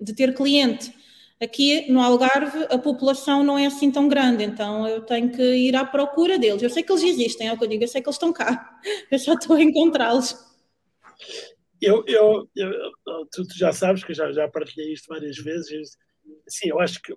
[0.01, 0.91] de ter cliente.
[1.41, 5.75] Aqui no Algarve a população não é assim tão grande, então eu tenho que ir
[5.75, 6.63] à procura deles.
[6.63, 8.31] Eu sei que eles existem, é o que eu digo, eu sei que eles estão
[8.31, 8.79] cá,
[9.11, 10.33] eu só estou a encontrá-los.
[11.81, 12.71] Eu, eu, eu,
[13.31, 15.97] tu, tu, já sabes que eu já, já partilhei isto várias vezes.
[16.47, 17.13] Sim, eu acho que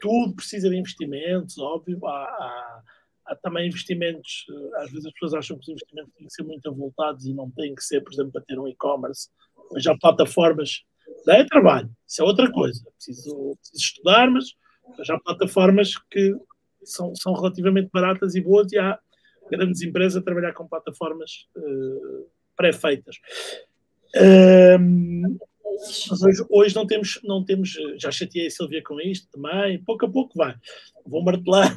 [0.00, 2.04] tudo precisa de investimentos, óbvio.
[2.06, 2.82] Há, há,
[3.26, 4.46] há, também investimentos,
[4.76, 7.50] às vezes as pessoas acham que os investimentos têm que ser muito avultados e não
[7.50, 9.28] têm que ser, por exemplo, para ter um e-commerce.
[9.78, 10.82] Já plataformas
[11.26, 12.82] dá é trabalho, isso é outra coisa.
[12.96, 14.46] Preciso, preciso estudar, mas
[15.02, 16.34] já há plataformas que
[16.84, 18.98] são, são relativamente baratas e boas e há
[19.50, 23.16] grandes empresas a trabalhar com plataformas uh, pré-feitas.
[24.80, 25.38] Um,
[26.22, 30.10] hoje, hoje, não temos, não temos, já chateei a Silvia com isto também, pouco a
[30.10, 30.54] pouco vai.
[31.06, 31.74] Vou martelar.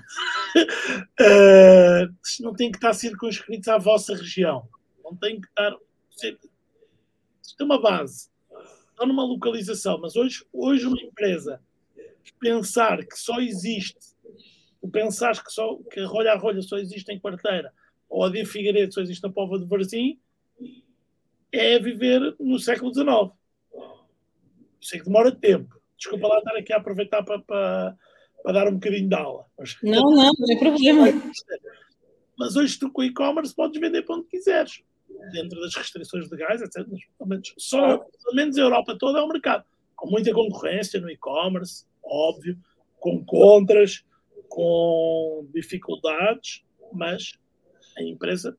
[1.20, 4.68] uh, não tem que estar circunscritos à vossa região.
[5.04, 5.76] Não tem que estar.
[6.14, 8.30] Isto é uma base,
[9.02, 11.62] não numa localização, mas hoje, hoje uma empresa
[12.40, 13.98] pensar que só existe
[14.82, 17.72] tu pensares que, só, que a rolha a rolha só existe em quarteira
[18.10, 20.20] ou a de Figueiredo só existe na Pova de Varzim,
[21.52, 23.32] é viver no século XIX.
[24.82, 25.80] Sei que demora tempo.
[25.98, 27.98] Desculpa lá estar aqui a aproveitar para, para,
[28.44, 29.46] para dar um bocadinho de aula.
[29.82, 31.08] Não, não, não é problema.
[32.38, 34.84] Mas hoje tu com e-commerce podes vender para onde quiseres,
[35.32, 36.86] dentro das restrições legais, etc.
[36.90, 39.66] Mas, pelo menos, só, pelo menos a Europa toda é um mercado
[40.02, 42.58] com muita concorrência no e-commerce, óbvio,
[43.00, 44.04] com contras,
[44.50, 47.34] com dificuldades, mas
[47.96, 48.58] a empresa,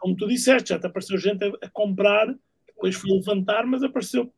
[0.00, 2.34] como tu disseste, já te apareceu gente a, a comprar,
[2.66, 4.32] depois foi levantar, mas apareceu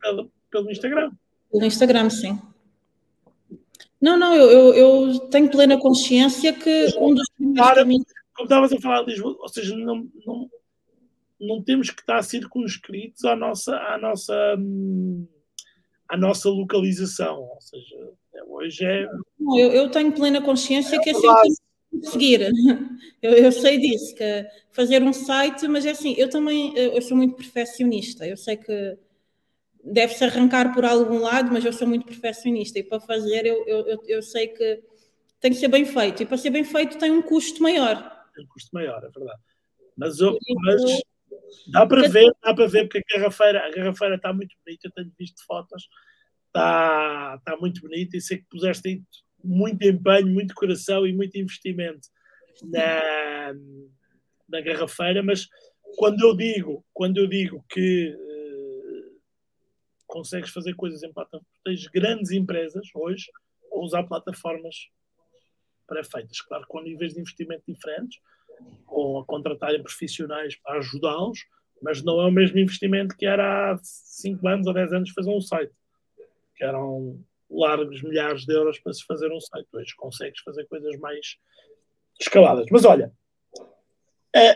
[0.00, 1.12] pelo, pelo Instagram.
[1.52, 2.40] Pelo Instagram, sim.
[4.00, 8.06] Não, não, eu, eu, eu tenho plena consciência que um dos primeiros caminhos...
[8.34, 10.50] Como estavas a falar de Lisboa, ou seja, não, não,
[11.40, 14.56] não temos que estar circunscritos à nossa, à nossa,
[16.08, 18.12] à nossa localização, ou seja,
[18.46, 19.04] Hoje é.
[19.56, 21.54] Eu, eu tenho plena consciência é que é sempre
[22.02, 22.50] seguir.
[23.22, 27.14] Eu, eu, sei disso, que fazer um site, mas é assim, eu também eu sou
[27.14, 28.26] muito perfeccionista.
[28.26, 28.96] Eu sei que
[29.84, 34.02] deve-se arrancar por algum lado, mas eu sou muito perfeccionista e para fazer eu, eu,
[34.06, 34.82] eu sei que
[35.38, 36.22] tem que ser bem feito.
[36.22, 38.26] E para ser bem feito tem um custo maior.
[38.34, 39.40] Tem um custo maior, é verdade.
[39.94, 40.82] Mas, mas
[41.68, 44.92] dá para ver, dá para ver, porque a garrafeira, a garrafeira está muito bonita, eu
[44.92, 45.88] tenho visto fotos.
[46.48, 49.02] Está, tá muito bonito e sei que puseste
[49.42, 52.08] muito empenho, muito coração e muito investimento
[52.64, 53.54] na,
[54.48, 55.48] na garrafeira, mas
[55.96, 59.20] quando eu digo, quando eu digo que uh,
[60.06, 63.26] consegues fazer coisas em plataformas, tens grandes empresas hoje
[63.72, 64.88] a usar plataformas
[65.86, 68.20] pré-feitas, claro, com níveis de investimento diferentes,
[68.86, 71.46] ou a contratarem profissionais para ajudá-los,
[71.82, 75.30] mas não é o mesmo investimento que era há 5 anos ou 10 anos fazer
[75.30, 75.72] um site
[76.54, 77.18] que eram
[77.50, 79.66] largos milhares de euros para se fazer um site.
[79.72, 81.38] Hoje consegues fazer coisas mais
[82.20, 82.66] escaladas.
[82.70, 83.12] Mas olha,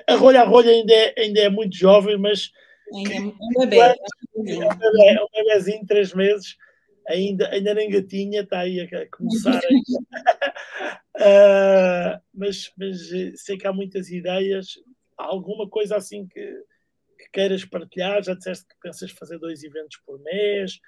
[0.07, 2.53] a, rolha a rolha ainda é, ainda é muito jovem, mas
[2.95, 3.79] ainda é um bebê.
[3.79, 6.57] É um bebezinho, três meses,
[7.09, 9.61] ainda, ainda nem gatinha, está aí a começar
[11.17, 12.99] Uh, mas, mas
[13.37, 14.79] sei que há muitas ideias.
[15.17, 16.41] Há alguma coisa assim que,
[17.19, 18.23] que, queiras partilhar?
[18.23, 20.81] Já disseste que pensas fazer dois eventos por mês.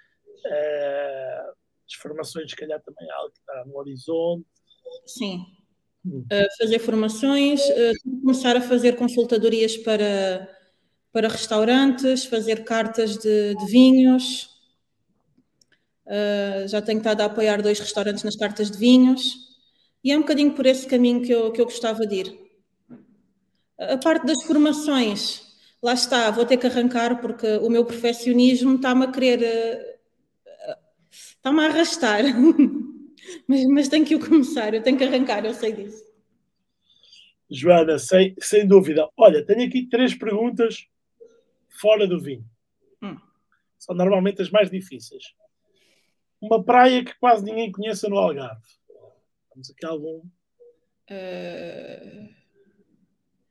[0.46, 1.54] Uh,
[1.88, 4.46] as formações, se calhar, também é algo que está no horizonte.
[5.06, 5.44] Sim.
[6.04, 7.60] Uh, fazer formações,
[8.20, 10.48] começar a fazer consultadorias para,
[11.12, 14.55] para restaurantes, fazer cartas de, de vinhos.
[16.68, 19.46] Já tenho estado a apoiar dois restaurantes nas cartas de vinhos.
[20.02, 22.38] E é um bocadinho por esse caminho que eu, que eu gostava de ir.
[23.78, 25.42] A parte das formações,
[25.82, 29.42] lá está, vou ter que arrancar porque o meu perfeccionismo está-me a querer.
[29.42, 29.98] Eh,
[31.10, 32.22] está-me a arrastar.
[33.48, 36.04] mas, mas tenho que o começar, eu tenho que arrancar, eu sei disso.
[37.50, 39.08] Joana, sem, sem dúvida.
[39.16, 40.86] Olha, tenho aqui três perguntas
[41.80, 42.44] fora do vinho.
[43.02, 43.16] Hum.
[43.78, 45.34] São normalmente as mais difíceis.
[46.40, 48.62] Uma praia que quase ninguém conheça no Algarve.
[49.50, 50.18] Temos aqui algum.
[51.10, 52.28] Uh...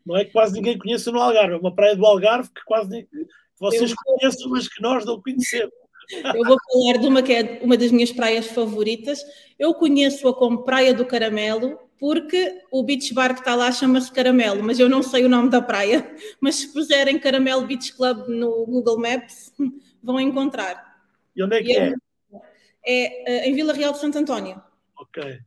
[0.05, 2.89] Não é que quase ninguém conheça no Algarve, é uma praia do Algarve que quase
[2.89, 3.07] ninguém...
[3.59, 3.97] vocês eu...
[4.03, 5.73] conhecem, mas que nós não conhecemos.
[6.11, 9.19] Eu vou falar de uma que é uma das minhas praias favoritas.
[9.57, 14.61] Eu conheço-a como Praia do Caramelo, porque o beach bar que está lá chama-se Caramelo,
[14.61, 16.15] mas eu não sei o nome da praia.
[16.39, 19.53] Mas se puserem Caramelo Beach Club no Google Maps,
[20.03, 20.95] vão encontrar.
[21.35, 21.87] E onde é que é?
[21.89, 21.93] É,
[22.85, 24.61] é em Vila Real de Santo António.
[24.97, 25.39] Ok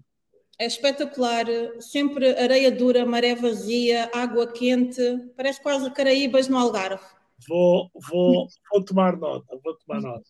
[0.59, 1.47] é espetacular,
[1.80, 5.01] sempre areia dura, maré vazia, água quente,
[5.36, 7.05] parece quase Caraíbas no Algarve.
[7.47, 10.28] Vou, vou, vou tomar nota, vou tomar nota.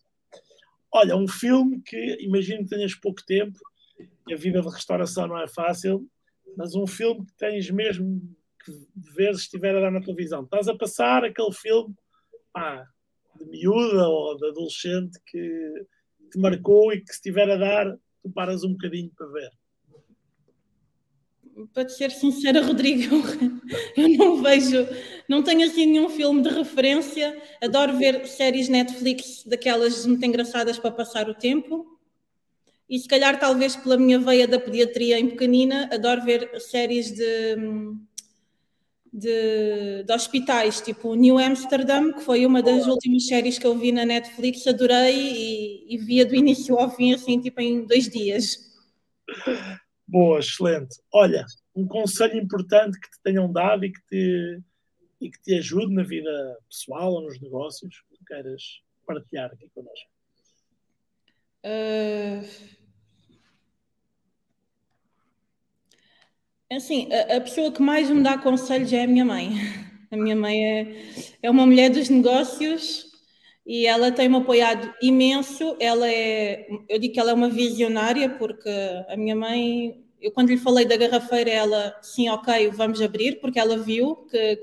[0.91, 3.57] Olha, um filme que imagino que tenhas pouco tempo,
[4.31, 6.07] a vida de restauração não é fácil,
[6.55, 8.21] mas um filme que tens mesmo
[8.63, 8.71] que
[9.15, 10.43] ver se estiver a dar na televisão.
[10.43, 11.95] Estás a passar aquele filme
[12.55, 12.85] ah,
[13.35, 15.87] de miúda ou de adolescente que
[16.29, 19.51] te marcou e que se estiver a dar, tu paras um bocadinho para ver
[21.73, 23.15] para ser sincera, Rodrigo,
[23.97, 24.87] eu não vejo,
[25.27, 27.41] não tenho assim nenhum filme de referência.
[27.61, 31.97] Adoro ver séries Netflix daquelas muito engraçadas para passar o tempo.
[32.89, 37.55] E se calhar, talvez pela minha veia da pediatria em pequenina, adoro ver séries de,
[39.11, 43.91] de, de hospitais, tipo New Amsterdam, que foi uma das últimas séries que eu vi
[43.91, 44.65] na Netflix.
[44.67, 48.57] Adorei e, e via do início ao fim, assim, tipo em dois dias.
[50.07, 50.99] Boa, excelente.
[51.13, 51.45] Olha,
[51.75, 54.59] um conselho importante que te tenham dado e que te,
[55.21, 59.69] e que te ajude na vida pessoal ou nos negócios que tu queiras partilhar aqui
[59.73, 60.09] connosco.
[61.63, 62.78] Uh...
[66.71, 69.53] Assim, a, a, pessoa que mais me dá conselhos é a minha mãe.
[70.11, 71.03] A minha mãe é,
[71.41, 73.07] é uma mulher dos negócios
[73.65, 75.75] e ela tem-me apoiado imenso.
[75.79, 78.69] Ela é, eu digo que ela é uma visionária, porque
[79.07, 83.59] a minha mãe, eu quando lhe falei da garrafeira, ela, sim, ok, vamos abrir, porque
[83.59, 84.59] ela viu que,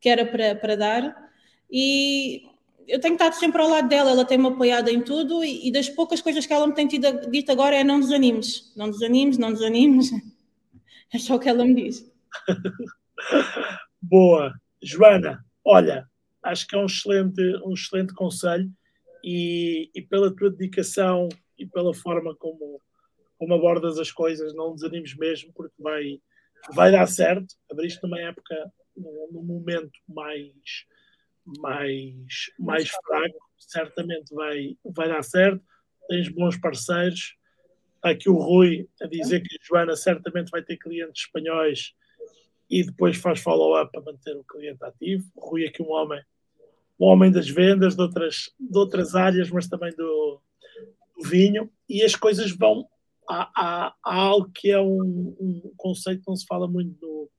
[0.00, 1.30] que era para, para dar.
[1.70, 2.42] E
[2.88, 5.44] eu tenho estado sempre ao lado dela, ela tem-me apoiado em tudo.
[5.44, 8.72] E, e, das poucas coisas que ela me tem tido, dito agora é não desanimes,
[8.74, 10.10] não desanimes, não desanimes.
[11.12, 12.12] É só o que ela me diz.
[14.00, 14.52] Boa.
[14.82, 16.06] Joana, olha,
[16.42, 18.70] acho que é um excelente, um excelente conselho
[19.24, 21.28] e, e pela tua dedicação
[21.58, 22.80] e pela forma como,
[23.38, 26.20] como abordas as coisas, não desanimes mesmo, porque vai,
[26.72, 27.54] vai dar certo.
[27.70, 28.54] Abriste numa época,
[28.96, 30.52] num, momento mais,
[31.58, 35.64] mais, mais fraco, certamente vai, vai dar certo.
[36.08, 37.36] Tens bons parceiros.
[38.04, 41.94] Aqui o Rui a dizer que a Joana certamente vai ter clientes espanhóis
[42.70, 45.24] e depois faz follow-up para manter o cliente ativo.
[45.34, 46.22] O Rui aqui um homem
[46.98, 50.40] o homem das vendas, de outras, de outras áreas, mas também do,
[51.16, 52.88] do vinho, e as coisas vão.
[53.28, 57.30] Há, há, há algo que é um, um, conceito que não se fala muito no,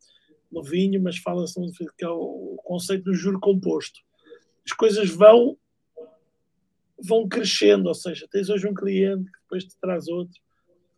[0.51, 1.59] no vinho, mas fala-se
[1.97, 3.99] que é o conceito do juro composto.
[4.65, 5.57] As coisas vão
[6.97, 10.39] vão crescendo, ou seja, tens hoje um cliente que depois te traz outro,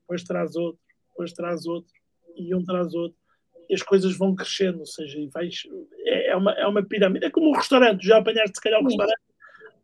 [0.08, 0.80] depois traz outro,
[1.10, 1.94] depois traz outro,
[2.36, 3.18] e um traz outro
[3.70, 5.64] e as coisas vão crescendo, ou seja, vais,
[6.06, 7.26] é, é, uma, é uma pirâmide.
[7.26, 9.22] É como um restaurante, já apanhaste se calhar um restaurante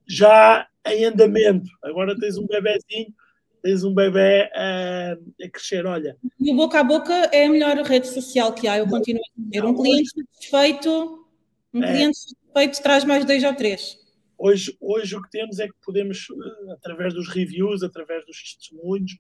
[0.08, 1.70] já em andamento.
[1.84, 3.14] Agora tens um bebezinho,
[3.62, 6.18] tens um bebê a, a crescer, olha.
[6.40, 9.42] E o boca a boca é a melhor rede social que há, eu continuo a
[9.42, 9.66] dizer.
[9.66, 11.26] Um cliente satisfeito,
[11.74, 11.92] um é.
[11.92, 14.02] cliente satisfeito traz mais dois ou três.
[14.38, 16.28] Hoje, hoje o que temos é que podemos,
[16.72, 19.14] através dos reviews, através dos testemunhos,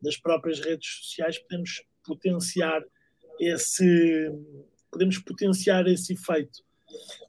[0.00, 2.82] das próprias redes sociais, podemos potenciar
[3.40, 4.30] esse
[4.90, 6.64] podemos potenciar esse efeito.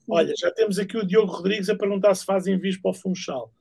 [0.07, 3.51] Olha, já temos aqui o Diogo Rodrigues a perguntar se fazem envios para o Funchal.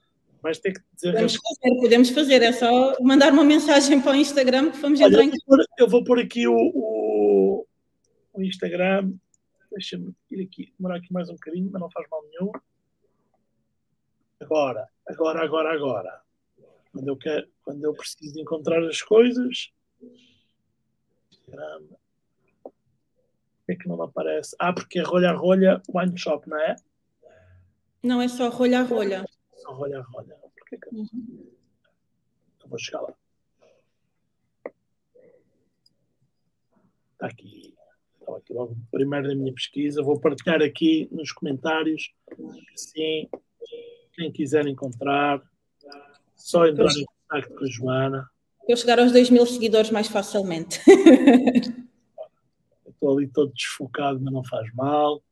[0.42, 1.12] Vais ter que dizer.
[1.12, 5.18] Podemos fazer, podemos fazer, é só mandar uma mensagem para o Instagram que vamos entrar
[5.18, 5.32] Olha, em.
[5.78, 7.66] Eu vou pôr aqui o o,
[8.32, 9.12] o Instagram.
[9.72, 12.52] Deixa-me ir aqui, demorar aqui mais um bocadinho, mas não faz mal nenhum.
[14.40, 16.26] Agora, agora, agora, agora.
[16.97, 19.70] Quando eu, quero, quando eu preciso encontrar as coisas.
[21.30, 21.88] Instagram.
[22.62, 22.72] Por
[23.66, 24.57] que é que não aparece?
[24.59, 26.76] Ah, porque é rolha rolha wine shop, não é?
[28.03, 29.26] Não, é só rolha rolha.
[29.57, 30.36] Só rolha rolha.
[30.36, 30.94] Por que é que...
[30.94, 31.53] Uhum.
[32.62, 33.14] Eu vou chegar lá.
[37.12, 37.74] Está aqui.
[38.18, 40.03] Estava aqui logo primeiro da minha pesquisa.
[40.03, 42.14] Vou partilhar aqui nos comentários.
[42.74, 43.28] Sim,
[44.14, 45.42] quem quiser encontrar,
[46.37, 48.30] só entrar em contato com a Joana.
[48.68, 50.80] Eu chegar aos 2 mil seguidores mais facilmente.
[52.87, 55.22] Estou ali todo desfocado, mas não faz mal.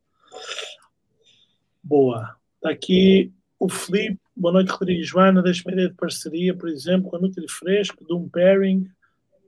[1.82, 2.36] Boa.
[2.56, 4.20] Está aqui o Felipe.
[4.36, 5.42] Boa noite, Rodrigo e Joana.
[5.42, 8.88] Deixa-me ideia de parceria, por exemplo, com a Nutri Fresco, de um pairing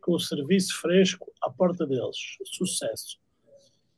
[0.00, 2.16] com o serviço fresco à porta deles.
[2.44, 3.18] Sucesso.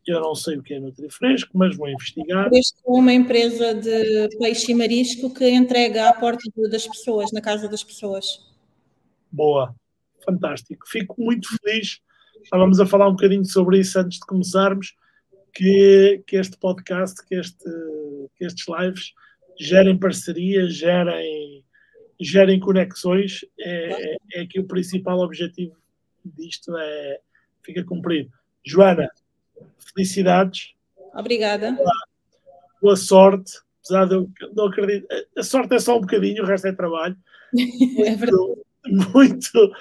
[0.09, 2.49] Eu não sei o que é Nutrifresco, mas vou investigar.
[2.49, 7.43] Fresco é uma empresa de peixe e marisco que entrega à porta das pessoas, na
[7.43, 8.25] casa das pessoas.
[9.31, 9.75] Boa,
[10.25, 10.89] fantástico.
[10.89, 12.01] Fico muito feliz.
[12.43, 14.97] Estávamos a falar um bocadinho sobre isso antes de começarmos,
[15.53, 17.71] que, que este podcast, que, este,
[18.35, 19.13] que estes lives
[19.61, 21.63] gerem parcerias, gerem,
[22.19, 23.45] gerem conexões.
[23.61, 25.77] É, é, é que o principal objetivo
[26.25, 27.21] disto é,
[27.63, 28.33] fica cumprido.
[28.65, 29.11] Joana,
[29.79, 30.75] felicidades.
[31.15, 31.73] Obrigada.
[31.73, 31.93] Boa,
[32.83, 33.53] boa sorte,
[33.83, 35.07] apesar de eu não acredito.
[35.37, 37.17] A sorte é só um bocadinho, o resto é trabalho.
[37.55, 38.63] é verdade.
[38.87, 39.73] Muito,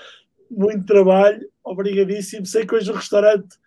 [0.50, 1.48] muito trabalho.
[1.64, 2.46] Obrigadíssimo.
[2.46, 3.58] Sei que hoje o restaurante,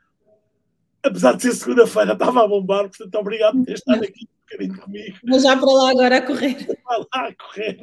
[1.03, 4.81] apesar de ser segunda-feira, estava a bombar, portanto, obrigado por ter estado aqui um bocadinho
[4.81, 5.19] comigo.
[5.29, 6.67] Vou já para lá agora a correr.
[6.85, 7.79] Vai lá a correr.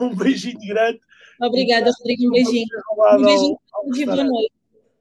[0.00, 1.00] Um beijinho grande.
[1.40, 2.28] Obrigada, Rodrigo.
[2.28, 2.66] Um beijinho.
[3.16, 3.58] Um beijinho
[3.96, 4.52] e boa noite.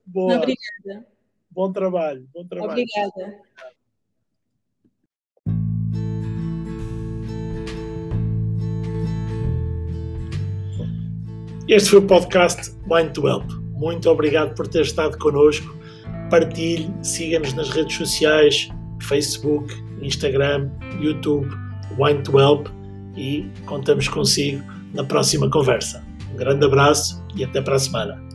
[0.05, 0.35] Boa.
[0.35, 1.12] Obrigada.
[1.53, 2.27] Bom trabalho.
[2.33, 2.71] Bom trabalho.
[2.71, 3.39] Obrigada.
[11.67, 13.51] Este foi o podcast Wine to Help.
[13.73, 15.77] Muito obrigado por ter estado connosco.
[16.31, 18.69] Partilhe, siga-nos nas redes sociais,
[19.01, 21.47] Facebook, Instagram, YouTube,
[21.99, 22.67] Wine to Help
[23.15, 26.03] e contamos consigo na próxima conversa.
[26.33, 28.32] Um grande abraço e até para a semana.